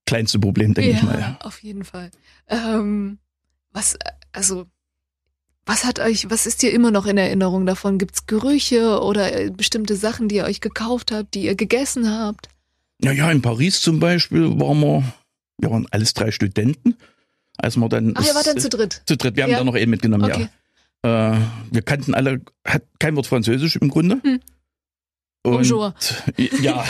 kleinste 0.06 0.40
Problem, 0.40 0.74
denke 0.74 0.92
ich 0.92 1.02
mal. 1.04 1.38
auf 1.42 1.62
jeden 1.62 1.84
Fall. 1.84 2.12
Ähm, 2.48 3.20
was, 3.72 3.98
also, 4.32 4.66
was 5.70 5.86
hat 5.86 6.00
euch, 6.00 6.30
was 6.32 6.46
ist 6.48 6.62
dir 6.64 6.72
immer 6.74 6.90
noch 6.92 7.06
in 7.06 7.18
Erinnerung 7.18 7.66
davon? 7.66 7.98
Gibt's 8.00 8.26
Gerüche 8.26 9.02
oder 9.02 9.34
äh, 9.34 9.50
bestimmte 9.52 9.96
Sachen, 9.96 10.28
die 10.28 10.36
ihr 10.38 10.46
euch 10.46 10.62
gekauft 10.62 11.12
habt, 11.12 11.36
die 11.36 11.44
ihr 11.46 11.56
gegessen 11.56 12.10
habt? 12.10 12.50
Naja, 13.02 13.32
in 13.32 13.42
Paris 13.42 13.80
zum 13.82 14.00
Beispiel 14.00 14.60
waren 14.60 14.80
wir, 14.82 15.04
wir 15.60 15.70
waren 15.72 15.88
alles 15.92 16.14
drei 16.14 16.32
Studenten. 16.32 16.96
Als 17.58 17.78
wir 17.78 17.88
dann 17.88 18.14
Ach, 18.16 18.26
ihr 18.26 18.34
wart 18.36 18.48
dann 18.48 18.58
es- 18.58 18.64
zu 18.64 18.70
dritt. 18.70 19.04
zu 19.06 19.16
dritt, 19.16 19.36
wir 19.36 19.44
haben 19.44 19.52
Ja. 19.52 19.60
da 19.60 19.64
noch 19.64 19.76
einen 19.76 19.90
mitgenommen, 19.92 20.26
Okay. 20.32 20.50
ja. 21.06 21.36
Äh, 21.36 21.40
wir 21.72 21.82
kannten 21.84 22.14
alle, 22.14 22.42
hat 22.66 22.84
kein 23.00 23.16
Wort 23.16 23.28
Französisch 23.28 23.76
im 23.78 23.90
Grunde. 23.90 24.20
Hm. 24.24 24.40
Und, 25.44 25.54
Bonjour. 25.54 25.94
Ja. 26.62 26.84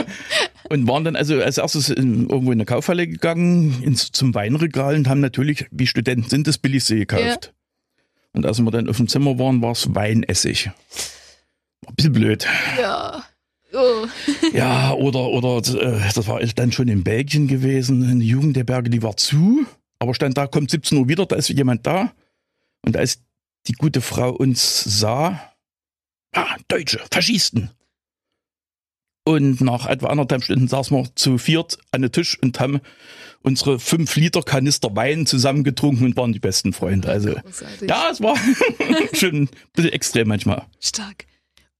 und 0.68 0.86
waren 0.88 1.04
dann 1.04 1.16
also 1.16 1.40
als 1.40 1.58
erstes 1.58 1.88
in, 1.90 2.28
irgendwo 2.28 2.52
in 2.52 2.58
eine 2.58 2.64
Kaufhalle 2.66 3.06
gegangen, 3.06 3.82
ins, 3.82 4.10
zum 4.12 4.34
Weinregal 4.34 4.96
und 4.96 5.08
haben 5.08 5.20
natürlich, 5.20 5.66
wie 5.70 5.86
Studenten 5.86 6.28
sind, 6.28 6.46
das 6.46 6.58
Billigste 6.58 6.96
gekauft. 6.96 7.52
Und 8.36 8.44
als 8.44 8.60
wir 8.60 8.70
dann 8.70 8.88
auf 8.90 8.98
dem 8.98 9.08
Zimmer 9.08 9.38
waren, 9.38 9.62
war 9.62 9.72
es 9.72 9.94
Weinessig. 9.94 10.66
War 10.66 11.90
ein 11.90 11.94
bisschen 11.96 12.12
blöd. 12.12 12.46
Ja. 12.78 13.24
Oh. 13.72 14.06
Ja, 14.52 14.92
oder, 14.92 15.28
oder 15.28 15.56
äh, 15.58 16.12
das 16.14 16.28
war 16.28 16.40
dann 16.40 16.70
schon 16.70 16.88
in 16.88 17.02
Belgien 17.02 17.48
gewesen, 17.48 18.08
eine 18.08 18.22
Jugendherberge, 18.22 18.90
die 18.90 19.02
war 19.02 19.16
zu, 19.16 19.66
aber 19.98 20.14
stand 20.14 20.36
da, 20.38 20.46
kommt 20.46 20.70
17 20.70 20.98
Uhr 20.98 21.08
wieder, 21.08 21.26
da 21.26 21.36
ist 21.36 21.48
jemand 21.48 21.86
da. 21.86 22.12
Und 22.82 22.96
als 22.96 23.20
die 23.66 23.72
gute 23.72 24.00
Frau 24.00 24.30
uns 24.30 24.84
sah, 24.84 25.52
ah, 26.32 26.56
Deutsche, 26.68 27.00
Faschisten. 27.10 27.70
Und 29.26 29.60
nach 29.60 29.86
etwa 29.86 30.06
anderthalb 30.06 30.44
Stunden 30.44 30.68
saßen 30.68 30.96
wir 30.96 31.08
zu 31.16 31.36
viert 31.36 31.78
an 31.90 32.02
den 32.02 32.12
Tisch 32.12 32.38
und 32.40 32.60
haben 32.60 32.80
unsere 33.42 33.80
fünf 33.80 34.14
Liter 34.14 34.42
Kanister 34.42 34.94
Wein 34.94 35.26
zusammengetrunken 35.26 36.06
und 36.06 36.16
waren 36.16 36.32
die 36.32 36.38
besten 36.38 36.72
Freunde. 36.72 37.08
Also, 37.08 37.34
Großartig. 37.34 37.90
ja, 37.90 38.08
es 38.10 38.20
war 38.20 38.36
schon 39.12 39.42
ein 39.42 39.48
bisschen 39.74 39.92
extrem 39.92 40.28
manchmal. 40.28 40.64
Stark. 40.80 41.26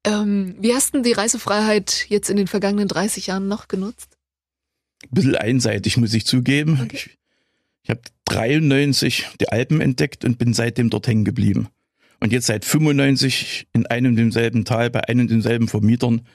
Ähm, 0.05 0.57
wie 0.59 0.75
hast 0.75 0.95
du 0.95 1.03
die 1.03 1.13
Reisefreiheit 1.13 2.07
jetzt 2.09 2.31
in 2.31 2.37
den 2.37 2.49
vergangenen 2.49 2.89
30 2.89 3.29
Jahren 3.29 3.47
noch 3.47 3.69
genutzt? 3.69 4.17
ein 5.05 5.15
bisschen 5.15 5.37
einseitig, 5.37 5.97
muss 5.97 6.15
ich 6.15 6.27
zugeben. 6.27 6.81
Okay. 6.83 6.97
Ich, 6.97 7.11
ich 7.85 7.91
habe 7.91 8.01
93 8.25 9.27
die 9.41 9.49
Alpen 9.51 9.81
entdeckt 9.81 10.25
und 10.25 10.39
bin 10.39 10.53
seitdem 10.53 10.91
dort 10.91 11.07
hängen 11.07 11.25
geblieben. 11.25 11.69
Und 12.19 12.33
jetzt 12.33 12.47
seit 12.47 12.65
95 12.65 13.69
in 13.73 13.87
einem 13.87 14.13
und 14.13 14.17
demselben 14.17 14.65
Tal 14.65 14.91
bei 14.91 15.05
einem 15.09 15.21
und 15.23 15.31
demselben 15.31 15.69
Vermietern 15.69 16.27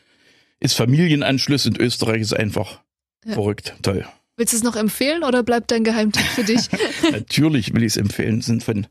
ist 0.62 0.76
Familienanschluss 0.76 1.66
und 1.66 1.78
Österreich 1.80 2.22
ist 2.22 2.34
einfach 2.34 2.80
Ja. 3.26 3.34
verrückt, 3.34 3.76
toll. 3.82 4.06
Willst 4.38 4.54
du 4.54 4.58
es 4.58 4.64
noch 4.64 4.76
empfehlen 4.78 5.24
oder 5.24 5.44
bleibt 5.44 5.70
dein 5.72 5.84
Geheimtipp 5.84 6.24
für 6.24 6.44
dich? 6.46 6.70
Natürlich 7.12 7.74
will 7.74 7.84
ich 7.84 7.94
es 7.94 7.98
empfehlen. 7.98 8.40
Es 8.40 8.46
sind 8.46 8.64
von, 8.64 8.88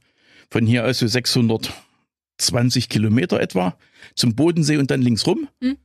von 0.50 0.67
hier 0.67 0.85
aus 0.85 0.99
so 0.99 1.07
620 1.07 2.89
Kilometer 2.89 3.41
etwa 3.41 3.77
zum 4.15 4.35
Bodensee 4.35 4.77
und 4.77 4.91
dann 4.91 5.03
links 5.03 5.27
rum. 5.27 5.49
Hm. 5.62 5.77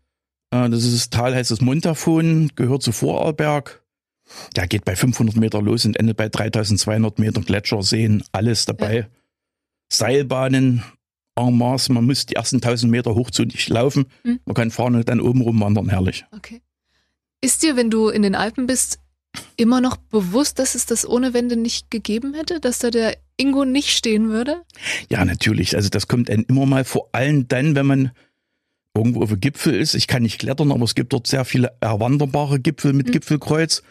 Äh, 0.52 0.70
Das 0.70 0.84
ist 0.84 0.94
das 0.96 1.10
Tal, 1.10 1.34
heißt 1.34 1.52
das 1.52 1.62
Montafon, 1.62 2.52
gehört 2.56 2.84
zu 2.84 2.92
Vorarlberg. 2.92 3.82
Der 4.56 4.68
geht 4.68 4.86
bei 4.86 4.96
500 4.96 5.36
Meter 5.36 5.62
los 5.62 5.86
und 5.86 5.98
endet 6.00 6.18
bei 6.18 6.30
3200 6.30 7.20
Meter 7.20 7.42
Gletscher, 7.42 7.82
Seen, 7.84 8.24
alles 8.32 8.66
dabei. 8.66 9.08
Seilbahnen 9.92 10.84
en 11.36 11.58
masse. 11.58 11.92
Man 11.92 12.06
muss 12.06 12.26
die 12.26 12.36
ersten 12.36 12.58
1000 12.58 12.92
Meter 12.92 13.16
hoch 13.16 13.32
zu 13.32 13.44
nicht 13.44 13.70
laufen. 13.70 14.06
Hm. 14.24 14.40
Man 14.46 14.56
kann 14.56 14.72
fahren 14.72 14.96
und 14.96 15.08
dann 15.10 15.22
oben 15.22 15.42
rum 15.42 15.60
wandern, 15.60 15.90
herrlich. 15.90 16.26
Okay. 16.32 16.62
Ist 17.42 17.64
dir, 17.64 17.76
wenn 17.76 17.90
du 17.90 18.10
in 18.10 18.22
den 18.22 18.36
Alpen 18.36 18.66
bist, 18.68 19.00
immer 19.58 19.82
noch 19.82 19.98
bewusst, 19.98 20.60
dass 20.60 20.76
es 20.76 20.86
das 20.86 21.08
ohne 21.08 21.34
Wände 21.34 21.58
nicht 21.58 21.92
gegeben 21.92 22.34
hätte? 22.34 22.60
Dass 22.60 22.80
da 22.80 22.90
der 22.90 23.18
Ingo 23.38 23.66
nicht 23.66 23.90
stehen 23.90 24.30
würde? 24.30 24.62
Ja, 25.10 25.26
natürlich. 25.26 25.76
Also 25.76 25.90
das 25.90 26.08
kommt 26.08 26.30
einem 26.30 26.46
immer 26.48 26.66
mal 26.66 26.86
vor 26.86 27.10
allem 27.12 27.48
dann, 27.48 27.76
wenn 27.76 27.86
man 27.86 28.12
irgendwo 28.96 29.22
auf 29.24 29.30
dem 29.30 29.42
Gipfel 29.42 29.74
ist. 29.76 29.94
Ich 29.94 30.08
kann 30.08 30.24
nicht 30.24 30.40
klettern, 30.40 30.72
aber 30.72 30.86
es 30.86 30.96
gibt 30.96 31.12
dort 31.12 31.28
sehr 31.28 31.44
viele 31.44 31.76
erwanderbare 31.82 32.60
Gipfel 32.62 32.94
mit 32.94 33.08
Mhm. 33.08 33.12
Gipfelkreuz. 33.12 33.84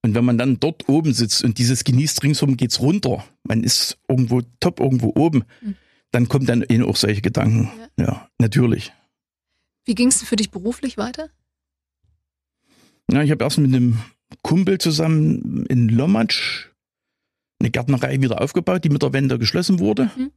Und 0.00 0.14
wenn 0.14 0.24
man 0.24 0.38
dann 0.38 0.58
dort 0.58 0.88
oben 0.88 1.12
sitzt 1.12 1.44
und 1.44 1.58
dieses 1.58 1.84
genießt 1.84 2.22
ringsum 2.24 2.56
geht's 2.56 2.80
runter, 2.80 3.24
man 3.44 3.62
ist 3.62 3.98
irgendwo 4.08 4.40
top 4.58 4.80
irgendwo 4.80 5.12
oben, 5.14 5.44
Mhm. 5.60 5.76
Dann 6.12 6.28
kommt 6.28 6.48
dann 6.48 6.62
eben 6.62 6.84
auch 6.84 6.96
solche 6.96 7.22
Gedanken. 7.22 7.70
Ja, 7.98 8.28
natürlich. 8.38 8.92
Wie 9.84 9.94
ging 9.94 10.08
es 10.08 10.18
denn 10.18 10.28
für 10.28 10.36
dich 10.36 10.50
beruflich 10.50 10.96
weiter? 10.96 11.28
Ja, 13.10 13.22
ich 13.22 13.30
habe 13.30 13.42
erst 13.42 13.58
mit 13.58 13.74
einem 13.74 14.00
Kumpel 14.42 14.78
zusammen 14.78 15.66
in 15.66 15.88
Lommatsch 15.88 16.68
eine 17.58 17.70
Gärtnerei 17.70 18.20
wieder 18.20 18.40
aufgebaut, 18.40 18.84
die 18.84 18.88
mit 18.88 19.02
der 19.02 19.12
Wende 19.12 19.38
geschlossen 19.38 19.78
wurde. 19.78 20.10
Mhm. 20.16 20.30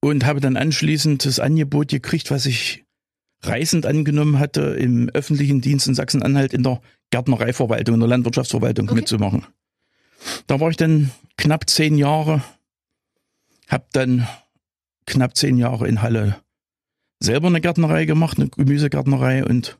Und 0.00 0.24
habe 0.24 0.40
dann 0.40 0.56
anschließend 0.56 1.24
das 1.26 1.40
Angebot 1.40 1.88
gekriegt, 1.88 2.30
was 2.30 2.46
ich 2.46 2.84
reisend 3.42 3.86
angenommen 3.86 4.38
hatte, 4.38 4.62
im 4.62 5.08
öffentlichen 5.10 5.60
Dienst 5.60 5.86
in 5.88 5.94
Sachsen-Anhalt 5.94 6.52
in 6.52 6.62
der 6.62 6.80
Gärtnereiverwaltung, 7.10 7.94
in 7.94 8.00
der 8.00 8.08
Landwirtschaftsverwaltung 8.08 8.88
Okay. 8.88 8.94
mitzumachen. 8.94 9.46
Da 10.46 10.60
war 10.60 10.70
ich 10.70 10.76
dann 10.76 11.10
knapp 11.36 11.68
zehn 11.68 11.96
Jahre, 11.96 12.42
habe 13.68 13.86
dann 13.92 14.26
knapp 15.06 15.36
zehn 15.36 15.56
Jahre 15.58 15.88
in 15.88 16.02
Halle 16.02 16.36
selber 17.22 17.48
eine 17.48 17.60
Gärtnerei 17.60 18.06
gemacht, 18.06 18.38
eine 18.38 18.48
Gemüsegärtnerei 18.48 19.44
und 19.44 19.78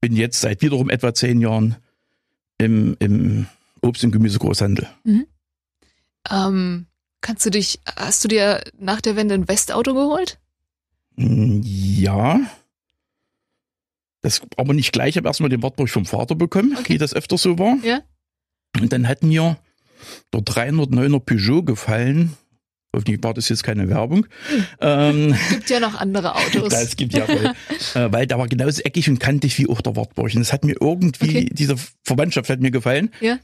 bin 0.00 0.16
jetzt 0.16 0.40
seit 0.40 0.62
wiederum 0.62 0.88
etwa 0.88 1.12
zehn 1.12 1.40
Jahren 1.40 1.76
im, 2.58 2.96
im 3.00 3.46
Obst- 3.82 4.02
und 4.04 4.12
Gemüsegroßhandel. 4.12 4.88
Ähm, 6.30 6.86
kannst 7.20 7.44
du 7.46 7.50
dich, 7.50 7.80
hast 7.96 8.24
du 8.24 8.28
dir 8.28 8.62
nach 8.78 9.00
der 9.00 9.16
Wende 9.16 9.34
ein 9.34 9.48
Westauto 9.48 9.92
geholt? 9.94 10.38
Mm, 11.16 11.60
Ja. 11.64 12.40
Das 14.22 14.42
aber 14.58 14.74
nicht 14.74 14.92
gleich. 14.92 15.10
Ich 15.10 15.16
habe 15.16 15.28
erstmal 15.28 15.48
den 15.48 15.62
Wartburg 15.62 15.88
vom 15.88 16.04
Vater 16.04 16.34
bekommen, 16.34 16.76
Okay. 16.78 16.94
wie 16.94 16.98
das 16.98 17.14
öfter 17.14 17.38
so 17.38 17.58
war. 17.58 17.76
Ja. 17.82 18.00
Und 18.78 18.92
dann 18.92 19.08
hat 19.08 19.22
mir 19.22 19.56
der 20.32 20.40
309er 20.40 21.20
Peugeot 21.20 21.62
gefallen. 21.62 22.36
Hoffentlich 22.94 23.22
war 23.22 23.34
das 23.34 23.48
jetzt 23.48 23.62
keine 23.62 23.88
Werbung. 23.88 24.26
Ähm, 24.80 25.34
Gibt 25.50 25.70
ja 25.70 25.78
noch 25.80 25.94
andere 25.94 26.34
Autos. 26.34 26.70
das 26.70 26.96
gibt 26.96 27.12
ja 27.14 27.28
wohl. 27.28 27.52
äh, 27.94 28.12
weil 28.12 28.26
der 28.26 28.38
war 28.38 28.48
genauso 28.48 28.82
eckig 28.82 29.08
und 29.08 29.20
kantig 29.20 29.56
wie 29.58 29.68
auch 29.68 29.80
der 29.80 29.94
Wartburg. 29.94 30.32
Und 30.34 30.40
das 30.40 30.52
hat 30.52 30.64
mir 30.64 30.74
irgendwie, 30.80 31.28
Okay. 31.28 31.50
diese 31.52 31.76
Verwandtschaft 32.04 32.50
hat 32.50 32.60
mir 32.60 32.70
gefallen. 32.72 33.10
Ja. 33.20 33.38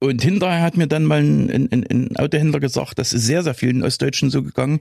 Und 0.00 0.22
hinterher 0.22 0.62
hat 0.62 0.76
mir 0.76 0.86
dann 0.88 1.04
mal 1.04 1.20
ein, 1.22 1.50
ein, 1.50 1.68
ein- 1.72 1.86
ein 1.88 2.16
Autohändler 2.16 2.58
gesagt, 2.58 2.98
das 2.98 3.12
ist 3.12 3.26
sehr, 3.26 3.42
sehr 3.44 3.54
vielen 3.54 3.82
Ostdeutschen 3.84 4.30
so 4.30 4.42
gegangen. 4.42 4.80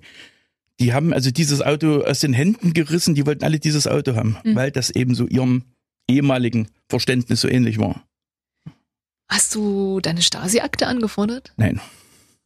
Die 0.80 0.94
haben 0.94 1.14
also 1.14 1.30
dieses 1.30 1.62
Auto 1.62 2.02
aus 2.04 2.22
den 2.22 2.34
Händen 2.34 2.74
gerissen, 2.74 3.14
die 3.14 3.26
wollten 3.28 3.44
alle 3.44 3.60
dieses 3.60 3.86
Auto 3.86 4.16
haben, 4.16 4.38
Mhm. 4.44 4.56
weil 4.56 4.72
das 4.72 4.90
eben 4.90 5.14
so 5.14 5.28
ihrem 5.28 5.66
ehemaligen 6.10 6.70
Verständnis 6.88 7.42
so 7.42 7.48
ähnlich 7.50 7.78
war. 7.80 8.06
Hast 9.28 9.54
du 9.54 10.00
deine 10.00 10.22
Stasi-Akte 10.22 10.88
angefordert? 10.88 11.54
Nein. 11.58 11.80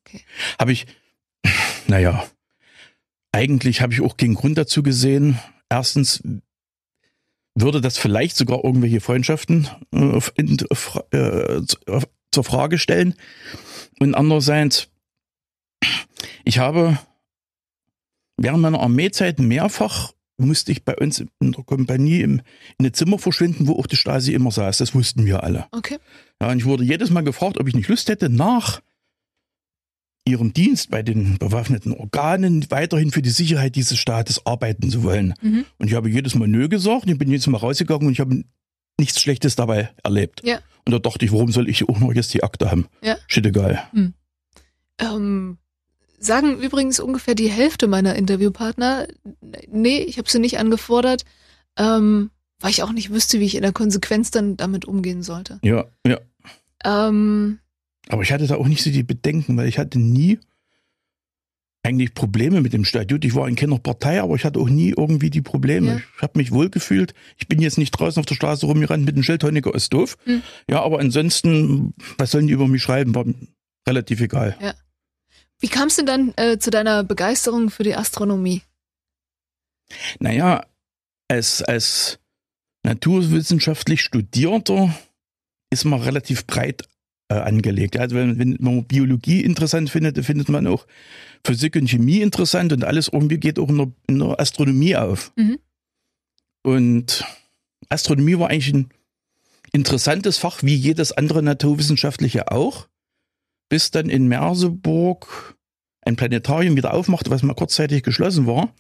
Okay. 0.06 0.22
Habe 0.60 0.74
ich, 0.74 0.86
naja, 1.88 2.26
eigentlich 3.32 3.82
habe 3.82 3.94
ich 3.94 4.02
auch 4.02 4.18
keinen 4.18 4.36
Grund 4.36 4.58
dazu 4.58 4.84
gesehen. 4.84 5.40
Erstens 5.70 6.22
würde 7.56 7.82
das 7.82 7.98
vielleicht 7.98 8.36
sogar 8.36 8.64
irgendwelche 8.64 9.02
Freundschaften 9.02 9.68
äh, 9.94 10.20
in, 10.36 10.58
äh, 11.12 11.62
zur 12.32 12.44
Frage 12.44 12.78
stellen. 12.78 13.16
Und 14.00 14.16
andererseits, 14.16 14.90
ich 16.44 16.60
habe 16.60 16.98
während 18.38 18.62
meiner 18.62 18.80
Armeezeit 18.80 19.40
mehrfach 19.40 20.14
musste 20.38 20.72
ich 20.72 20.84
bei 20.84 20.96
uns 20.98 21.20
in 21.20 21.52
der 21.52 21.64
Kompanie 21.64 22.22
im, 22.22 22.42
in 22.80 22.86
ein 22.86 22.94
Zimmer 22.94 23.20
verschwinden, 23.20 23.68
wo 23.68 23.74
auch 23.74 23.88
die 23.88 23.96
Stasi 23.96 24.34
immer 24.34 24.52
saß. 24.52 24.80
Das 24.80 24.96
wussten 24.96 25.26
wir 25.26 25.44
alle. 25.44 25.68
Okay. 25.72 26.00
Ja, 26.42 26.50
und 26.50 26.58
ich 26.58 26.66
wurde 26.66 26.84
jedes 26.84 27.12
Mal 27.12 27.24
gefragt, 27.24 27.60
ob 27.60 27.68
ich 27.68 27.76
nicht 27.76 27.88
Lust 27.88 28.10
hätte, 28.10 28.30
nach 28.30 28.82
ihrem 30.26 30.54
Dienst 30.54 30.90
bei 30.90 31.04
den 31.04 31.38
bewaffneten 31.38 31.92
Organen 31.92 32.66
weiterhin 32.70 33.12
für 33.12 33.22
die 33.22 33.30
Sicherheit 33.30 33.76
dieses 33.76 33.98
Staates 33.98 34.46
arbeiten 34.46 34.90
zu 34.90 35.04
wollen. 35.04 35.34
Mhm. 35.42 35.66
Und 35.78 35.88
ich 35.88 35.94
habe 35.96 36.10
jedes 36.10 36.36
Mal 36.36 36.48
nö 36.48 36.70
gesagt, 36.70 37.10
ich 37.10 37.18
bin 37.18 37.30
jedes 37.30 37.48
Mal 37.48 37.58
rausgegangen 37.58 38.08
und 38.08 38.14
ich 38.14 38.20
habe 38.20 38.44
nichts 39.00 39.22
Schlechtes 39.22 39.56
dabei 39.56 39.90
erlebt. 40.04 40.42
Ja. 40.46 40.60
Und 40.86 40.92
da 40.92 41.00
dachte 41.00 41.26
ich, 41.26 41.32
warum 41.32 41.52
soll 41.52 41.70
ich 41.70 41.88
auch 41.90 42.00
noch 42.00 42.14
jetzt 42.14 42.34
die 42.34 42.44
Akte 42.44 42.72
haben? 42.72 42.88
Ja. 43.02 43.18
Shit 43.28 43.46
egal. 43.46 43.84
Ähm, 45.00 45.58
sagen 46.20 46.60
übrigens 46.60 47.00
ungefähr 47.00 47.36
die 47.36 47.50
Hälfte 47.50 47.88
meiner 47.88 48.16
Interviewpartner, 48.16 49.08
nee, 49.70 50.00
ich 50.00 50.18
habe 50.18 50.30
sie 50.30 50.40
nicht 50.40 50.58
angefordert, 50.58 51.26
ähm, 51.78 52.32
weil 52.60 52.72
ich 52.72 52.84
auch 52.84 52.92
nicht 52.92 53.12
wüsste, 53.12 53.40
wie 53.40 53.46
ich 53.46 53.56
in 53.56 53.62
der 53.62 53.74
Konsequenz 53.74 54.32
dann 54.32 54.56
damit 54.56 54.86
umgehen 54.86 55.22
sollte. 55.22 55.60
Ja, 55.64 55.86
ja. 56.06 56.20
Ähm, 56.86 57.60
Aber 58.10 58.22
ich 58.22 58.32
hatte 58.32 58.48
da 58.48 58.56
auch 58.56 58.68
nicht 58.68 58.84
so 58.84 58.92
die 58.92 59.04
Bedenken, 59.04 59.56
weil 59.58 59.68
ich 59.68 59.78
hatte 59.78 60.00
nie 60.00 60.40
eigentlich 61.84 62.14
Probleme 62.14 62.62
mit 62.62 62.74
dem 62.74 62.86
Statut. 62.86 63.26
Ich 63.26 63.36
war 63.36 63.48
in 63.48 63.56
keiner 63.56 63.78
Partei, 63.78 64.22
aber 64.22 64.36
ich 64.36 64.46
hatte 64.46 64.60
auch 64.60 64.70
nie 64.70 64.94
irgendwie 64.96 65.30
die 65.30 65.42
Probleme. 65.42 65.88
Ja. 65.88 66.02
Ich 66.16 66.22
habe 66.22 66.40
mich 66.40 66.52
wohlgefühlt. 66.52 67.14
Ich 67.38 67.48
bin 67.48 67.62
jetzt 67.62 67.78
nicht 67.78 67.92
draußen 67.92 68.20
auf 68.20 68.26
der 68.26 68.36
Straße 68.36 68.66
rumgerannt 68.66 69.06
mit 69.06 69.16
einem 69.16 69.24
Schild 69.24 69.44
Honecker 69.44 69.76
ist 69.76 69.94
doof. 69.94 70.18
Hm. 70.24 70.42
Ja, 70.70 70.82
aber 70.82 71.00
ansonsten, 71.00 71.94
was 72.18 72.32
sollen 72.32 72.48
die 72.48 72.54
über 72.54 72.68
mich 72.68 72.82
schreiben, 72.82 73.14
war 73.14 73.26
relativ 73.88 74.22
egal. 74.22 74.56
wie 75.60 75.68
kam 75.68 75.90
es 75.90 75.98
denn 75.98 76.06
dann 76.06 76.34
äh, 76.38 76.58
zu 76.58 76.72
deiner 76.72 77.04
Begeisterung 77.04 77.70
für 77.70 77.84
die 77.84 77.96
Astronomie? 77.96 78.62
Naja, 80.20 80.66
als, 81.28 81.62
als 81.62 82.20
naturwissenschaftlich 82.84 84.02
Studierter 84.02 84.98
ist 85.70 85.84
man 85.84 86.02
relativ 86.02 86.48
breit 86.48 86.88
äh, 87.30 87.36
angelegt. 87.36 87.98
Also 87.98 88.16
wenn, 88.16 88.38
wenn 88.40 88.58
man 88.60 88.86
Biologie 88.86 89.42
interessant 89.42 89.90
findet, 89.90 90.24
findet 90.26 90.50
man 90.50 90.68
auch 90.68 90.86
Physik 91.46 91.76
und 91.76 91.90
Chemie 91.90 92.22
interessant 92.22 92.72
und 92.74 92.84
alles 92.84 93.10
irgendwie 93.10 93.38
geht 93.38 93.60
auch 93.60 93.70
in 93.70 93.78
der, 93.78 93.92
in 94.08 94.20
der 94.20 94.40
Astronomie 94.40 94.96
auf. 94.96 95.32
Mhm. 95.36 95.60
Und 96.64 97.26
Astronomie 97.90 98.40
war 98.40 98.50
eigentlich 98.50 98.74
ein 98.74 98.90
interessantes 99.74 100.38
Fach, 100.38 100.64
wie 100.64 100.76
jedes 100.76 101.12
andere 101.12 101.44
naturwissenschaftliche 101.44 102.52
auch, 102.52 102.88
bis 103.70 103.92
dann 103.92 104.10
in 104.10 104.28
Merseburg 104.28 105.56
ein 106.02 106.16
Planetarium 106.16 106.76
wieder 106.76 106.94
aufmachte, 106.94 107.30
was 107.30 107.44
mal 107.44 107.54
kurzzeitig 107.54 108.04
geschlossen 108.04 108.46
war. 108.46 108.74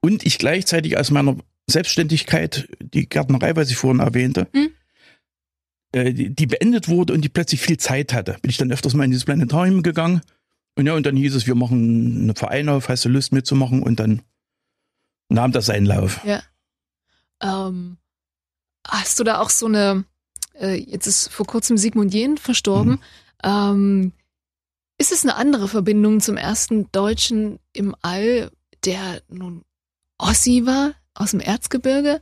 Und 0.00 0.24
ich 0.24 0.38
gleichzeitig 0.38 0.98
aus 0.98 1.10
meiner 1.10 1.36
Selbstständigkeit, 1.66 2.68
die 2.80 3.08
Gärtnerei, 3.08 3.54
was 3.56 3.70
ich 3.70 3.76
vorhin 3.76 4.00
erwähnte, 4.00 4.48
Hm. 4.52 4.70
Äh, 5.92 6.12
die, 6.12 6.34
die 6.34 6.46
beendet 6.46 6.88
wurde 6.88 7.12
und 7.12 7.22
die 7.22 7.28
plötzlich 7.28 7.60
viel 7.60 7.78
Zeit 7.78 8.12
hatte. 8.12 8.36
Bin 8.42 8.50
ich 8.50 8.56
dann 8.56 8.72
öfters 8.72 8.94
mal 8.94 9.04
in 9.04 9.10
dieses 9.10 9.24
Planetarium 9.24 9.82
gegangen. 9.82 10.20
Und 10.76 10.86
ja, 10.86 10.94
und 10.94 11.04
dann 11.04 11.16
hieß 11.16 11.34
es, 11.34 11.46
wir 11.46 11.54
machen 11.54 12.22
einen 12.22 12.36
Verein 12.36 12.68
auf, 12.68 12.88
hast 12.88 13.04
du 13.04 13.08
Lust 13.08 13.32
mitzumachen? 13.32 13.82
Und 13.82 14.00
dann 14.00 14.22
nahm 15.28 15.52
das 15.52 15.66
seinen 15.66 15.86
Lauf. 15.86 16.24
Ähm, 17.42 17.98
hast 18.86 19.18
du 19.18 19.24
da 19.24 19.40
auch 19.40 19.50
so 19.50 19.66
eine, 19.66 20.04
äh, 20.54 20.76
jetzt 20.76 21.06
ist 21.06 21.28
vor 21.28 21.46
kurzem 21.46 21.76
Sigmund 21.76 22.14
Jähn 22.14 22.36
verstorben, 22.38 23.00
ähm, 23.42 24.12
ist 24.98 25.12
es 25.12 25.24
eine 25.24 25.36
andere 25.36 25.66
Verbindung 25.66 26.20
zum 26.20 26.36
ersten 26.36 26.92
Deutschen 26.92 27.58
im 27.72 27.96
All, 28.02 28.50
der 28.84 29.22
nun 29.28 29.64
Ossi 30.18 30.66
war, 30.66 30.92
aus 31.14 31.30
dem 31.30 31.40
Erzgebirge, 31.40 32.20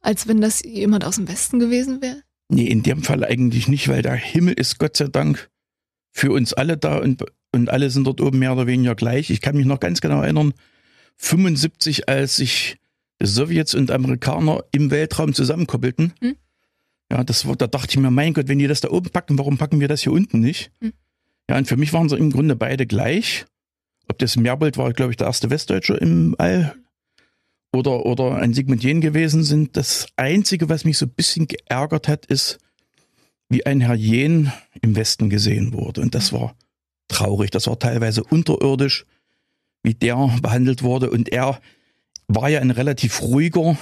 als 0.00 0.28
wenn 0.28 0.40
das 0.40 0.62
jemand 0.62 1.04
aus 1.04 1.16
dem 1.16 1.26
Westen 1.26 1.58
gewesen 1.58 2.02
wäre? 2.02 2.22
Nee, 2.48 2.66
in 2.66 2.82
dem 2.82 3.02
Fall 3.02 3.24
eigentlich 3.24 3.68
nicht, 3.68 3.88
weil 3.88 4.02
der 4.02 4.14
Himmel 4.14 4.54
ist 4.54 4.78
Gott 4.78 4.96
sei 4.96 5.08
Dank 5.08 5.50
für 6.10 6.32
uns 6.32 6.54
alle 6.54 6.76
da 6.76 6.98
und, 6.98 7.24
und 7.52 7.68
alle 7.68 7.90
sind 7.90 8.04
dort 8.04 8.20
oben 8.20 8.38
mehr 8.38 8.52
oder 8.52 8.66
weniger 8.66 8.94
gleich. 8.94 9.30
Ich 9.30 9.40
kann 9.40 9.56
mich 9.56 9.66
noch 9.66 9.80
ganz 9.80 10.00
genau 10.00 10.22
erinnern, 10.22 10.54
75, 11.16 12.08
als 12.08 12.36
sich 12.36 12.78
Sowjets 13.22 13.74
und 13.74 13.90
Amerikaner 13.90 14.64
im 14.72 14.90
Weltraum 14.90 15.34
zusammenkoppelten. 15.34 16.14
Hm. 16.20 16.36
Ja, 17.10 17.24
das 17.24 17.46
war, 17.46 17.56
da 17.56 17.66
dachte 17.66 17.90
ich 17.90 17.98
mir, 17.98 18.10
mein 18.10 18.34
Gott, 18.34 18.48
wenn 18.48 18.58
die 18.58 18.66
das 18.66 18.80
da 18.80 18.90
oben 18.90 19.10
packen, 19.10 19.38
warum 19.38 19.58
packen 19.58 19.80
wir 19.80 19.88
das 19.88 20.02
hier 20.02 20.12
unten 20.12 20.40
nicht? 20.40 20.70
Hm. 20.80 20.92
Ja, 21.50 21.56
und 21.56 21.66
für 21.66 21.76
mich 21.76 21.92
waren 21.92 22.08
sie 22.08 22.16
im 22.16 22.30
Grunde 22.30 22.56
beide 22.56 22.86
gleich. 22.86 23.46
Ob 24.08 24.18
das 24.18 24.36
Merbold 24.36 24.76
war, 24.76 24.92
glaube 24.92 25.12
ich, 25.12 25.16
der 25.16 25.26
erste 25.26 25.50
Westdeutsche 25.50 25.94
im 25.94 26.34
All 26.38 26.74
oder, 27.72 28.06
oder 28.06 28.36
ein 28.36 28.54
Sigmund 28.54 28.82
Jähn 28.82 29.00
gewesen 29.00 29.44
sind. 29.44 29.76
Das 29.76 30.06
Einzige, 30.16 30.68
was 30.68 30.84
mich 30.84 30.98
so 30.98 31.06
ein 31.06 31.10
bisschen 31.10 31.46
geärgert 31.46 32.08
hat, 32.08 32.26
ist, 32.26 32.58
wie 33.48 33.64
ein 33.66 33.80
Herr 33.80 33.94
Jähn 33.94 34.52
im 34.82 34.96
Westen 34.96 35.30
gesehen 35.30 35.72
wurde. 35.72 36.00
Und 36.00 36.14
das 36.14 36.32
war 36.32 36.54
traurig. 37.08 37.50
Das 37.50 37.66
war 37.66 37.78
teilweise 37.78 38.22
unterirdisch, 38.24 39.06
wie 39.82 39.94
der 39.94 40.16
behandelt 40.42 40.82
wurde. 40.82 41.10
Und 41.10 41.30
er 41.30 41.60
war 42.26 42.48
ja 42.48 42.60
ein 42.60 42.70
relativ 42.70 43.22
ruhiger 43.22 43.76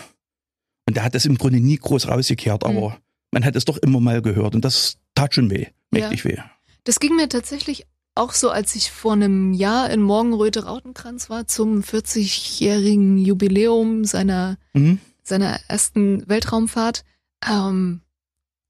und 0.88 0.96
er 0.96 1.02
hat 1.02 1.14
das 1.16 1.26
im 1.26 1.36
Grunde 1.36 1.60
nie 1.60 1.76
groß 1.76 2.08
rausgekehrt, 2.08 2.62
Mhm. 2.62 2.76
aber 2.76 2.98
man 3.32 3.44
hat 3.44 3.56
es 3.56 3.64
doch 3.64 3.76
immer 3.78 3.98
mal 3.98 4.22
gehört 4.22 4.54
und 4.54 4.64
das 4.64 4.98
tat 5.16 5.34
schon 5.34 5.50
weh, 5.50 5.66
mächtig 5.90 6.24
weh. 6.24 6.36
Das 6.84 7.00
ging 7.00 7.16
mir 7.16 7.28
tatsächlich 7.28 7.84
auch 8.16 8.32
so, 8.32 8.50
als 8.50 8.74
ich 8.74 8.90
vor 8.90 9.12
einem 9.12 9.52
Jahr 9.52 9.90
in 9.90 10.00
Morgenröte 10.00 10.64
Rautenkranz 10.64 11.28
war 11.30 11.46
zum 11.46 11.80
40-jährigen 11.82 13.18
Jubiläum 13.18 14.04
seiner 14.04 14.56
Mhm. 14.72 15.00
seiner 15.22 15.58
ersten 15.68 16.26
Weltraumfahrt. 16.28 17.04
Ähm, 17.46 18.00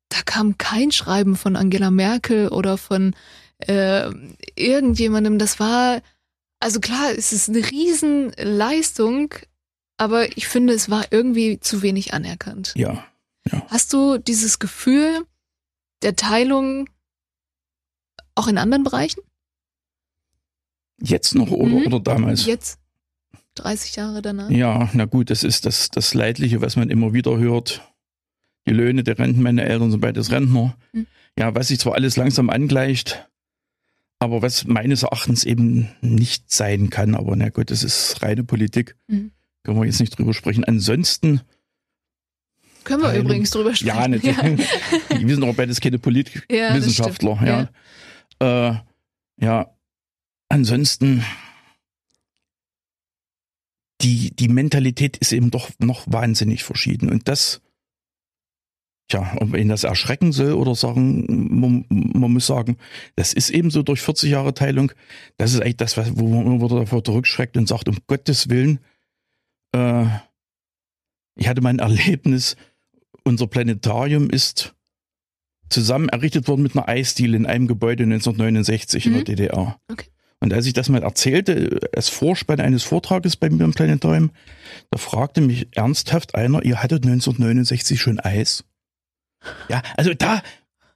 da 0.09 0.19
kam 0.25 0.57
kein 0.59 0.91
Schreiben 0.93 1.37
von 1.37 1.57
Angela 1.57 1.91
Merkel 1.91 2.49
oder 2.49 2.77
von 2.79 3.15
äh, 3.59 4.11
irgendjemandem. 4.55 5.39
Das 5.39 5.59
war, 5.61 6.01
also 6.61 6.81
klar, 6.81 7.13
es 7.17 7.33
ist 7.33 7.49
eine 7.49 7.59
Riesenleistung, 7.71 9.35
aber 9.97 10.37
ich 10.37 10.47
finde, 10.49 10.73
es 10.75 10.91
war 10.91 11.07
irgendwie 11.11 11.61
zu 11.61 11.83
wenig 11.83 12.13
anerkannt. 12.15 12.73
Ja. 12.77 13.05
Hast 13.69 13.93
du 13.93 14.19
dieses 14.19 14.59
Gefühl 14.59 15.25
der 16.03 16.17
Teilung 16.17 16.89
auch 18.35 18.49
in 18.49 18.59
anderen 18.59 18.83
Bereichen? 18.85 19.21
Jetzt 21.03 21.35
noch 21.35 21.51
oder, 21.51 21.69
Mhm. 21.69 21.87
oder 21.87 22.01
damals? 22.01 22.47
Jetzt, 22.47 22.79
30 23.57 23.97
Jahre 23.97 24.23
danach? 24.23 24.51
Ja, 24.51 24.91
na 24.93 25.05
gut, 25.05 25.31
das 25.31 25.43
ist 25.45 25.67
das, 25.67 25.91
das 25.91 26.15
Leidliche, 26.15 26.61
was 26.61 26.77
man 26.77 26.91
immer 26.91 27.13
wieder 27.13 27.37
hört. 27.39 27.83
Die 28.67 28.73
Löhne 28.73 29.05
der 29.05 29.19
Renten, 29.19 29.43
meine 29.43 29.65
Eltern 29.65 29.91
sind 29.91 30.01
beides 30.01 30.31
Rentner. 30.31 30.77
Hm. 30.93 31.07
Ja, 31.39 31.55
was 31.55 31.69
sich 31.69 31.79
zwar 31.79 31.95
alles 31.95 32.17
langsam 32.17 32.51
angleicht, 32.51 33.29
aber 34.19 34.41
was 34.43 34.65
meines 34.65 35.03
Erachtens 35.03 35.45
eben 35.45 35.89
nicht 36.01 36.51
sein 36.51 36.91
kann. 36.91 37.15
Aber 37.15 37.37
na 37.37 37.51
gut, 37.51 37.71
das 37.71 37.83
ist 37.83 38.23
reine 38.23 38.43
Politik. 38.43 38.97
Mhm. 39.07 39.31
Können 39.63 39.79
wir 39.79 39.85
jetzt 39.85 40.01
nicht 40.01 40.17
drüber 40.19 40.33
sprechen. 40.33 40.65
Ansonsten 40.65 41.43
Können 42.85 43.03
wir 43.03 43.13
übrigens 43.15 43.51
drüber 43.51 43.75
sprechen. 43.75 43.97
Ja, 43.97 44.09
natürlich. 44.09 44.69
Ja. 45.11 45.21
Wir 45.21 45.35
sind 45.35 45.43
aber 45.45 45.53
beides 45.55 45.81
keine 45.81 45.99
Politikwissenschaftler. 45.99 47.39
Ja, 47.45 47.69
ja. 48.43 48.71
Äh, 48.71 49.45
ja, 49.45 49.76
ansonsten 50.49 51.25
die, 54.03 54.35
die 54.35 54.49
Mentalität 54.49 55.17
ist 55.17 55.33
eben 55.33 55.51
doch 55.51 55.71
noch 55.79 56.05
wahnsinnig 56.07 56.65
verschieden. 56.65 57.11
Und 57.11 57.29
das, 57.29 57.63
Tja, 59.09 59.37
ob 59.41 59.55
ihn 59.55 59.69
das 59.69 59.85
erschrecken 59.85 60.33
soll 60.33 60.53
oder 60.55 60.75
sagen, 60.75 61.25
man, 61.61 61.85
man, 61.89 62.33
muss 62.33 62.49
sagen, 62.49 62.77
das 63.15 63.33
ist 63.33 63.51
eben 63.51 63.71
so 63.71 63.85
durch 63.85 64.01
40 64.01 64.31
Jahre 64.31 64.53
Teilung, 64.53 64.91
das 65.37 65.55
ist 65.55 65.61
eigentlich 65.61 65.77
das, 65.77 65.97
wo 66.19 66.27
man 66.27 66.45
immer 66.45 66.65
wieder 66.65 66.81
davor 66.81 67.05
zurückschreckt 67.05 67.57
und 67.57 67.69
sagt, 67.69 67.89
um 67.89 67.99
Gottes 68.09 68.49
Willen, 68.49 68.81
äh, 69.73 70.07
ich 71.37 71.47
hatte 71.47 71.61
mein 71.61 71.79
Erlebnis, 71.79 72.57
unser 73.23 73.47
Planetarium 73.47 74.29
ist 74.29 74.75
zusammen 75.69 76.09
errichtet 76.09 76.49
worden 76.49 76.63
mit 76.63 76.77
einer 76.77 76.89
Eisdiele 76.89 77.37
in 77.37 77.47
einem 77.47 77.69
Gebäude 77.69 78.03
1969 78.03 79.07
mhm. 79.07 79.13
in 79.13 79.13
der 79.13 79.21
mhm. 79.21 79.37
DDR. 79.37 79.81
Okay. 79.89 80.07
Und 80.41 80.53
als 80.53 80.67
ich 80.67 80.75
das 80.75 80.89
mal 80.89 81.03
erzählte, 81.03 81.81
als 81.95 82.09
Vorspann 82.09 82.61
eines 82.61 82.83
Vortrages 82.83 83.37
bei 83.37 83.49
mir 83.49 83.65
im 83.65 83.73
Planetarium, 83.73 84.31
da 84.91 84.99
fragte 84.99 85.41
mich 85.41 85.69
ernsthaft 85.75 86.35
einer, 86.35 86.63
ihr 86.65 86.83
hattet 86.83 87.05
1969 87.05 88.01
schon 88.01 88.21
Eis? 88.21 88.65
Ja, 89.69 89.83
also 89.97 90.13
da. 90.13 90.43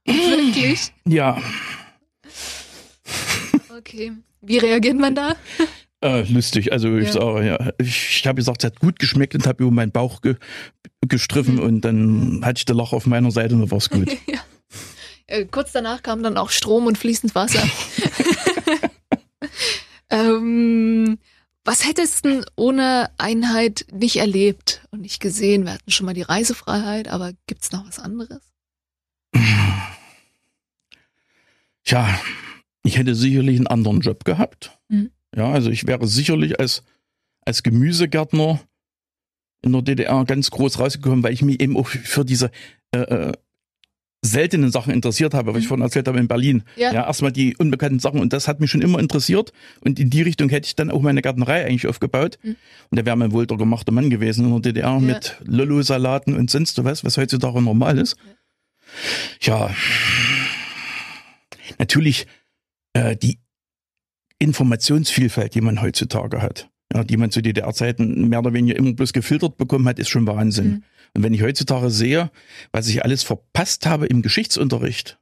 Wirklich? 0.05 0.93
Ja. 1.07 1.41
Okay. 3.79 4.13
Wie 4.43 4.59
reagiert 4.59 4.99
man 4.99 5.15
da? 5.15 5.37
Äh, 6.03 6.23
lustig. 6.33 6.73
Also 6.73 6.97
ich 6.97 7.09
ja. 7.09 7.13
sage, 7.13 7.47
ja, 7.47 7.73
ich 7.79 8.27
habe 8.27 8.37
gesagt, 8.37 8.63
es 8.63 8.71
hat 8.71 8.81
gut 8.81 8.99
geschmeckt 8.99 9.35
und 9.35 9.47
habe 9.47 9.63
über 9.63 9.73
meinen 9.73 9.93
Bauch 9.93 10.23
ge 10.23 10.37
gestriffen 11.07 11.55
mhm. 11.55 11.63
und 11.63 11.81
dann 11.81 12.41
hatte 12.45 12.59
ich 12.59 12.65
den 12.67 12.77
Lach 12.77 12.93
auf 12.93 13.07
meiner 13.07 13.31
Seite 13.31 13.55
und 13.55 13.63
dann 13.63 13.71
war 13.71 13.79
es 13.79 13.89
gut. 13.89 14.09
ja. 14.27 14.39
äh, 15.27 15.47
kurz 15.47 15.73
danach 15.73 16.03
kam 16.03 16.23
dann 16.23 16.37
auch 16.37 16.51
Strom 16.51 16.87
und 16.87 16.99
fließend 16.99 17.35
Wasser. 17.35 17.63
ähm, 20.11 21.19
was 21.65 21.87
hättest 21.87 22.25
du 22.25 22.45
ohne 22.57 23.11
Einheit 23.19 23.87
nicht 23.93 24.17
erlebt 24.17 24.87
und 24.91 25.03
nicht 25.03 25.21
gesehen? 25.21 25.65
Wir 25.65 25.75
hatten 25.75 25.91
schon 25.91 26.07
mal 26.07 26.15
die 26.15 26.23
Reisefreiheit, 26.23 27.09
aber 27.09 27.33
gibt 27.47 27.63
es 27.63 27.73
noch 27.73 27.87
was 27.87 27.99
anderes? 27.99 28.41
Tja, 31.85 32.21
ich 32.83 32.97
hätte 32.99 33.15
sicherlich 33.15 33.57
einen 33.57 33.67
anderen 33.67 34.01
Job 34.01 34.25
gehabt. 34.25 34.79
Mhm. 34.89 35.11
Ja, 35.35 35.51
also 35.51 35.71
ich 35.71 35.87
wäre 35.87 36.07
sicherlich 36.07 36.59
als, 36.59 36.83
als 37.43 37.63
Gemüsegärtner 37.63 38.61
in 39.63 39.73
der 39.73 39.83
DDR 39.83 40.25
ganz 40.25 40.51
groß 40.51 40.79
rausgekommen, 40.79 41.23
weil 41.23 41.35
ich 41.35 41.43
mich 41.43 41.61
eben 41.61 41.77
auch 41.77 41.89
für 41.89 42.25
diese 42.25 42.51
äh, 42.93 43.01
äh 43.01 43.33
seltenen 44.23 44.71
Sachen 44.71 44.93
interessiert 44.93 45.33
habe, 45.33 45.49
was 45.49 45.55
mhm. 45.55 45.61
ich 45.61 45.69
vorhin 45.69 45.85
erzählt 45.85 46.07
habe 46.09 46.19
in 46.19 46.29
Berlin. 46.29 46.63
Ja. 46.77 46.93
ja, 46.93 47.07
erstmal 47.07 47.33
die 47.33 47.57
unbekannten 47.57 48.01
Sachen 48.01 48.21
und 48.21 48.33
das 48.33 48.49
hat 48.49 48.61
mich 48.61 48.71
schon 48.71 48.83
immer 48.83 48.99
interessiert 48.99 49.53
und 49.81 49.99
in 49.99 50.11
die 50.11 50.23
Richtung 50.23 50.49
hätte 50.51 50.67
ich 50.67 50.77
dann 50.77 50.91
auch 50.91 51.01
meine 51.01 51.23
Gärtnerei 51.23 51.65
eigentlich 51.65 51.87
aufgebaut 51.87 52.39
mhm. 52.43 52.57
und 52.91 52.99
da 52.99 53.07
wäre 53.07 53.17
mein 53.17 53.33
wohl 53.33 53.47
der 53.47 53.57
gemachte 53.57 53.93
Mann 53.93 54.11
gewesen 54.11 54.45
in 54.45 54.51
der 54.63 54.73
DDR 54.73 54.93
ja. 54.93 54.99
mit 54.99 55.37
Lollo-Salaten 55.45 56.37
und 56.37 56.51
sonst 56.51 56.83
was, 56.85 57.05
was 57.05 57.17
heutzutage 57.17 57.63
normal 57.63 57.99
ist. 57.99 58.17
Ja, 59.41 59.69
ja 59.69 59.75
natürlich 61.79 62.27
äh, 62.93 63.17
die 63.17 63.39
Informationsvielfalt, 64.39 65.55
die 65.55 65.61
man 65.61 65.83
heutzutage 65.83 66.41
hat, 66.41 66.70
ja, 66.93 67.05
die 67.05 67.17
man 67.17 67.31
zu 67.31 67.41
DDR-Zeiten 67.41 68.29
mehr 68.29 68.41
oder 68.41 68.53
weniger 68.53 68.77
immer 68.77 68.93
bloß 68.93 69.13
gefiltert 69.13 69.57
bekommen 69.57 69.87
hat, 69.87 69.99
ist 69.99 70.09
schon 70.09 70.27
Wahnsinn. 70.27 70.69
Mhm. 70.69 70.83
Und 71.15 71.23
wenn 71.23 71.35
ich 71.35 71.43
heutzutage 71.43 71.91
sehe, 71.91 72.31
was 72.73 72.89
ich 72.89 73.05
alles 73.05 73.23
verpasst 73.23 73.87
habe 73.87 74.07
im 74.07 74.23
Geschichtsunterricht, 74.23 75.19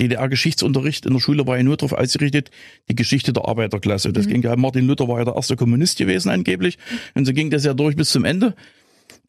DDR-Geschichtsunterricht 0.00 1.06
in 1.06 1.12
der 1.12 1.20
Schule 1.20 1.46
war 1.46 1.56
ja 1.56 1.62
nur 1.62 1.76
darauf 1.76 1.92
ausgerichtet, 1.92 2.50
die 2.88 2.94
Geschichte 2.94 3.32
der 3.32 3.46
Arbeiterklasse. 3.46 4.12
Das 4.12 4.26
mhm. 4.26 4.30
ging 4.30 4.42
ja, 4.42 4.56
Martin 4.56 4.86
Luther 4.86 5.06
war 5.06 5.18
ja 5.18 5.24
der 5.24 5.36
erste 5.36 5.56
Kommunist 5.56 5.98
gewesen 5.98 6.30
angeblich. 6.30 6.78
Und 7.14 7.24
so 7.26 7.32
ging 7.32 7.50
das 7.50 7.64
ja 7.64 7.74
durch 7.74 7.94
bis 7.94 8.10
zum 8.10 8.24
Ende. 8.24 8.54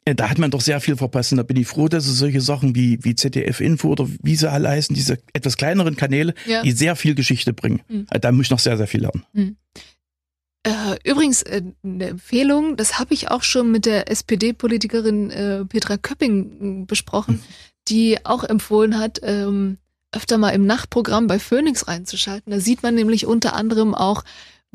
Da 0.06 0.30
hat 0.30 0.38
man 0.38 0.52
doch 0.52 0.62
sehr 0.62 0.82
viel 0.82 0.98
verpasst. 0.98 1.32
Und 1.32 1.38
da 1.38 1.44
bin 1.44 1.58
ich 1.58 1.68
froh, 1.68 1.88
dass 1.88 2.08
es 2.08 2.18
solche 2.18 2.42
Sachen 2.42 2.76
wie, 2.76 3.00
wie 3.04 3.16
ZDF-Info 3.16 3.90
oder 3.90 4.10
wie 4.22 4.36
sie 4.36 4.52
alle 4.52 4.70
heißen, 4.70 4.94
diese 4.94 5.20
etwas 5.32 5.58
kleineren 5.58 5.96
Kanäle, 5.96 6.34
ja. 6.46 6.62
die 6.62 6.72
sehr 6.72 6.96
viel 6.96 7.16
Geschichte 7.16 7.54
bringen. 7.54 7.82
Mhm. 7.88 8.08
Da 8.10 8.32
muss 8.32 8.48
ich 8.48 8.52
noch 8.52 8.60
sehr, 8.60 8.78
sehr 8.78 8.88
viel 8.88 9.02
lernen. 9.02 9.24
Äh, 10.64 10.98
übrigens, 11.04 11.42
äh, 11.44 11.62
eine 11.84 12.08
Empfehlung, 12.08 12.78
das 12.78 12.98
habe 12.98 13.14
ich 13.14 13.30
auch 13.30 13.44
schon 13.44 13.70
mit 13.70 13.86
der 13.86 14.10
SPD-Politikerin 14.10 15.30
äh, 15.30 15.66
Petra 15.66 15.98
Köpping 15.98 16.88
besprochen, 16.88 17.36
mhm. 17.36 17.42
die 17.90 18.26
auch 18.26 18.46
empfohlen 18.46 18.98
hat, 18.98 19.20
ähm, 19.24 19.78
öfter 20.14 20.38
mal 20.38 20.52
im 20.52 20.66
Nachtprogramm 20.66 21.28
bei 21.28 21.38
Phoenix 21.38 21.88
reinzuschalten. 21.88 22.52
Da 22.52 22.62
sieht 22.62 22.82
man 22.82 22.96
nämlich 22.96 23.26
unter 23.26 23.56
anderem 23.56 23.94
auch, 23.94 24.24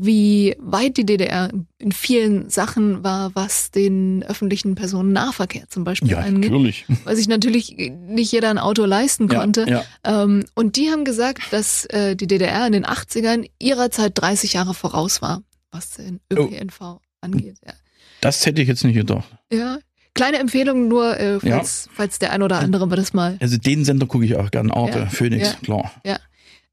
wie 0.01 0.55
weit 0.61 0.97
die 0.97 1.07
DDR 1.07 1.51
in 1.79 1.93
vielen 1.93 2.51
Sachen 2.51 3.03
war, 3.03 3.35
was 3.35 3.71
den 3.73 4.23
öffentlichen 4.23 4.75
Personennahverkehr 4.75 5.69
zum 5.69 5.85
Beispiel 5.85 6.11
ja, 6.11 6.19
angeht. 6.19 6.53
Natürlich. 6.53 6.85
Weil 7.05 7.17
sich 7.17 7.29
natürlich 7.29 7.77
nicht 8.07 8.31
jeder 8.31 8.51
ein 8.51 8.59
Auto 8.59 8.85
leisten 8.85 9.27
konnte. 9.27 9.63
Ja, 9.63 9.85
ja. 10.07 10.23
Ähm, 10.23 10.45
und 10.55 10.77
die 10.77 10.91
haben 10.91 11.05
gesagt, 11.05 11.43
dass 11.51 11.89
die 11.91 12.27
DDR 12.29 12.67
in 12.67 12.73
den 12.73 12.87
80ern 12.87 13.51
ihrer 13.59 13.91
Zeit 13.91 14.13
30 14.15 14.53
Jahre 14.53 14.73
voraus 14.73 15.21
war 15.21 15.43
was 15.71 15.91
den 15.91 16.21
ÖPNV 16.33 16.81
oh. 16.81 17.01
angeht. 17.21 17.59
Ja. 17.65 17.73
Das 18.21 18.45
hätte 18.47 18.63
ich 18.63 18.69
jetzt 18.69 18.85
nicht 18.85 18.95
gedacht. 18.95 19.29
Ja. 19.53 19.79
Kleine 20.15 20.39
Empfehlung 20.39 20.89
nur, 20.89 21.17
äh, 21.19 21.39
falls, 21.39 21.85
ja. 21.87 21.93
falls 21.95 22.19
der 22.19 22.33
ein 22.33 22.43
oder 22.43 22.59
andere 22.59 22.87
mal 22.89 22.97
das 22.97 23.13
mal. 23.13 23.37
Also 23.41 23.57
den 23.57 23.85
Sender 23.85 24.07
gucke 24.07 24.25
ich 24.25 24.35
auch 24.35 24.51
gern, 24.51 24.73
Arte, 24.73 25.01
ja. 25.01 25.07
Phoenix, 25.07 25.61
klar. 25.61 25.93
Ja. 26.05 26.19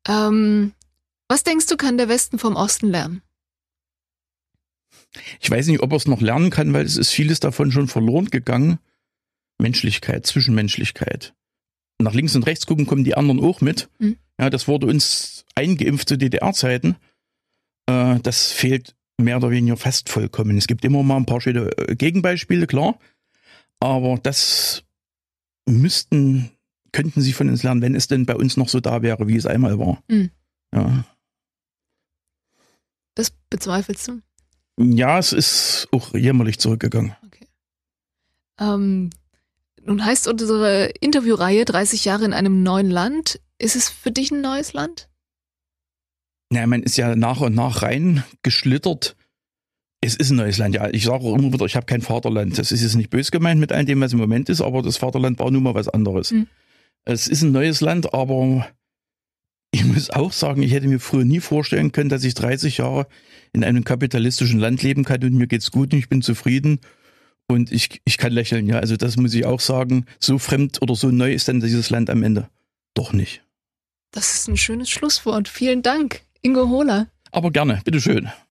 Ähm, 0.07 0.71
was 1.27 1.43
denkst 1.43 1.67
du, 1.67 1.77
kann 1.77 1.97
der 1.97 2.09
Westen 2.09 2.39
vom 2.39 2.55
Osten 2.55 2.89
lernen? 2.89 3.21
Ich 5.39 5.49
weiß 5.49 5.67
nicht, 5.67 5.81
ob 5.81 5.91
er 5.91 5.97
es 5.97 6.07
noch 6.07 6.21
lernen 6.21 6.49
kann, 6.49 6.73
weil 6.73 6.85
es 6.85 6.97
ist 6.97 7.11
vieles 7.11 7.39
davon 7.39 7.71
schon 7.71 7.87
verloren 7.87 8.29
gegangen. 8.29 8.79
Menschlichkeit, 9.57 10.25
Zwischenmenschlichkeit. 10.25 11.33
Nach 11.99 12.13
links 12.13 12.35
und 12.35 12.45
rechts 12.45 12.65
gucken 12.65 12.85
kommen 12.85 13.03
die 13.03 13.15
anderen 13.15 13.39
auch 13.39 13.61
mit. 13.61 13.89
Mhm. 13.99 14.17
Ja, 14.39 14.49
das 14.49 14.67
wurde 14.67 14.87
uns 14.87 15.45
eingeimpft 15.55 16.09
zu 16.09 16.17
DDR-Zeiten. 16.17 16.97
Äh, 17.87 18.19
das 18.21 18.51
fehlt 18.51 18.95
mehr 19.17 19.37
oder 19.37 19.49
weniger 19.49 19.77
fast 19.77 20.09
vollkommen. 20.09 20.57
Es 20.57 20.67
gibt 20.67 20.83
immer 20.85 21.03
mal 21.03 21.17
ein 21.17 21.25
paar 21.25 21.41
schöne 21.41 21.69
äh, 21.77 21.95
Gegenbeispiele, 21.95 22.67
klar. 22.67 22.99
Aber 23.79 24.17
das 24.21 24.83
müssten, 25.67 26.51
könnten 26.91 27.21
sie 27.21 27.33
von 27.33 27.49
uns 27.49 27.63
lernen, 27.63 27.81
wenn 27.81 27.95
es 27.95 28.07
denn 28.07 28.25
bei 28.25 28.35
uns 28.35 28.57
noch 28.57 28.69
so 28.69 28.79
da 28.79 29.01
wäre, 29.01 29.27
wie 29.27 29.35
es 29.35 29.45
einmal 29.45 29.77
war. 29.79 30.03
Mhm. 30.07 30.31
Ja. 30.73 31.05
Das 33.15 33.31
bezweifelst 33.49 34.07
du? 34.07 34.21
Ja, 34.77 35.19
es 35.19 35.31
ist 35.31 35.87
auch 35.91 36.13
jämmerlich 36.13 36.59
zurückgegangen. 36.59 37.15
Okay. 37.25 37.47
Ähm, 38.59 39.09
nun 39.83 40.03
heißt 40.03 40.27
unsere 40.27 40.87
Interviewreihe 40.99 41.63
30 41.63 42.05
Jahre 42.05 42.25
in 42.25 42.33
einem 42.33 42.63
neuen 42.63 42.89
Land. 42.89 43.39
Ist 43.57 43.75
es 43.77 43.89
für 43.89 44.11
dich 44.11 44.31
ein 44.31 44.41
neues 44.41 44.73
Land? 44.73 45.09
Ja, 46.51 46.65
man 46.67 46.83
ist 46.83 46.97
ja 46.97 47.15
nach 47.15 47.41
und 47.41 47.55
nach 47.55 47.81
reingeschlittert. 47.81 49.15
Es 50.01 50.15
ist 50.15 50.29
ein 50.29 50.37
neues 50.37 50.57
Land. 50.57 50.75
Ja, 50.75 50.89
ich 50.91 51.05
sage 51.05 51.23
auch 51.23 51.35
immer 51.35 51.51
wieder, 51.51 51.65
ich 51.65 51.75
habe 51.75 51.87
kein 51.87 52.01
Vaterland. 52.01 52.57
Das 52.57 52.71
ist 52.71 52.83
jetzt 52.83 52.95
nicht 52.95 53.09
bös 53.09 53.31
gemeint 53.31 53.59
mit 53.59 53.71
all 53.71 53.85
dem, 53.85 54.01
was 54.01 54.13
im 54.13 54.19
Moment 54.19 54.49
ist, 54.49 54.61
aber 54.61 54.81
das 54.81 54.97
Vaterland 54.97 55.39
war 55.39 55.49
nun 55.49 55.63
mal 55.63 55.73
was 55.73 55.89
anderes. 55.89 56.31
Mhm. 56.31 56.47
Es 57.05 57.27
ist 57.27 57.41
ein 57.41 57.51
neues 57.51 57.81
Land, 57.81 58.13
aber 58.13 58.67
ich 59.71 59.83
muss 59.83 60.09
auch 60.09 60.31
sagen, 60.31 60.61
ich 60.61 60.71
hätte 60.71 60.87
mir 60.87 60.99
früher 60.99 61.25
nie 61.25 61.39
vorstellen 61.39 61.91
können, 61.91 62.09
dass 62.09 62.23
ich 62.23 62.33
30 62.33 62.77
Jahre 62.77 63.07
in 63.53 63.63
einem 63.63 63.83
kapitalistischen 63.83 64.59
Land 64.59 64.83
leben 64.83 65.03
kann 65.03 65.23
und 65.23 65.33
mir 65.33 65.47
geht's 65.47 65.71
gut 65.71 65.93
und 65.93 65.99
ich 65.99 66.09
bin 66.09 66.21
zufrieden 66.21 66.79
und 67.47 67.71
ich, 67.71 68.01
ich 68.05 68.17
kann 68.17 68.31
lächeln. 68.31 68.67
Ja, 68.67 68.79
also 68.79 68.95
das 68.97 69.17
muss 69.17 69.33
ich 69.33 69.45
auch 69.45 69.59
sagen. 69.59 70.05
So 70.19 70.37
fremd 70.39 70.81
oder 70.81 70.95
so 70.95 71.09
neu 71.09 71.33
ist 71.33 71.47
dann 71.47 71.59
dieses 71.59 71.89
Land 71.89 72.09
am 72.09 72.23
Ende 72.23 72.49
doch 72.93 73.13
nicht. 73.13 73.43
Das 74.11 74.33
ist 74.33 74.47
ein 74.47 74.57
schönes 74.57 74.89
Schlusswort. 74.89 75.47
Vielen 75.47 75.81
Dank. 75.81 76.21
Ingo 76.45 76.69
Hohler. 76.69 77.07
Aber 77.31 77.49
gerne, 77.49 77.81
bitteschön. 77.83 78.29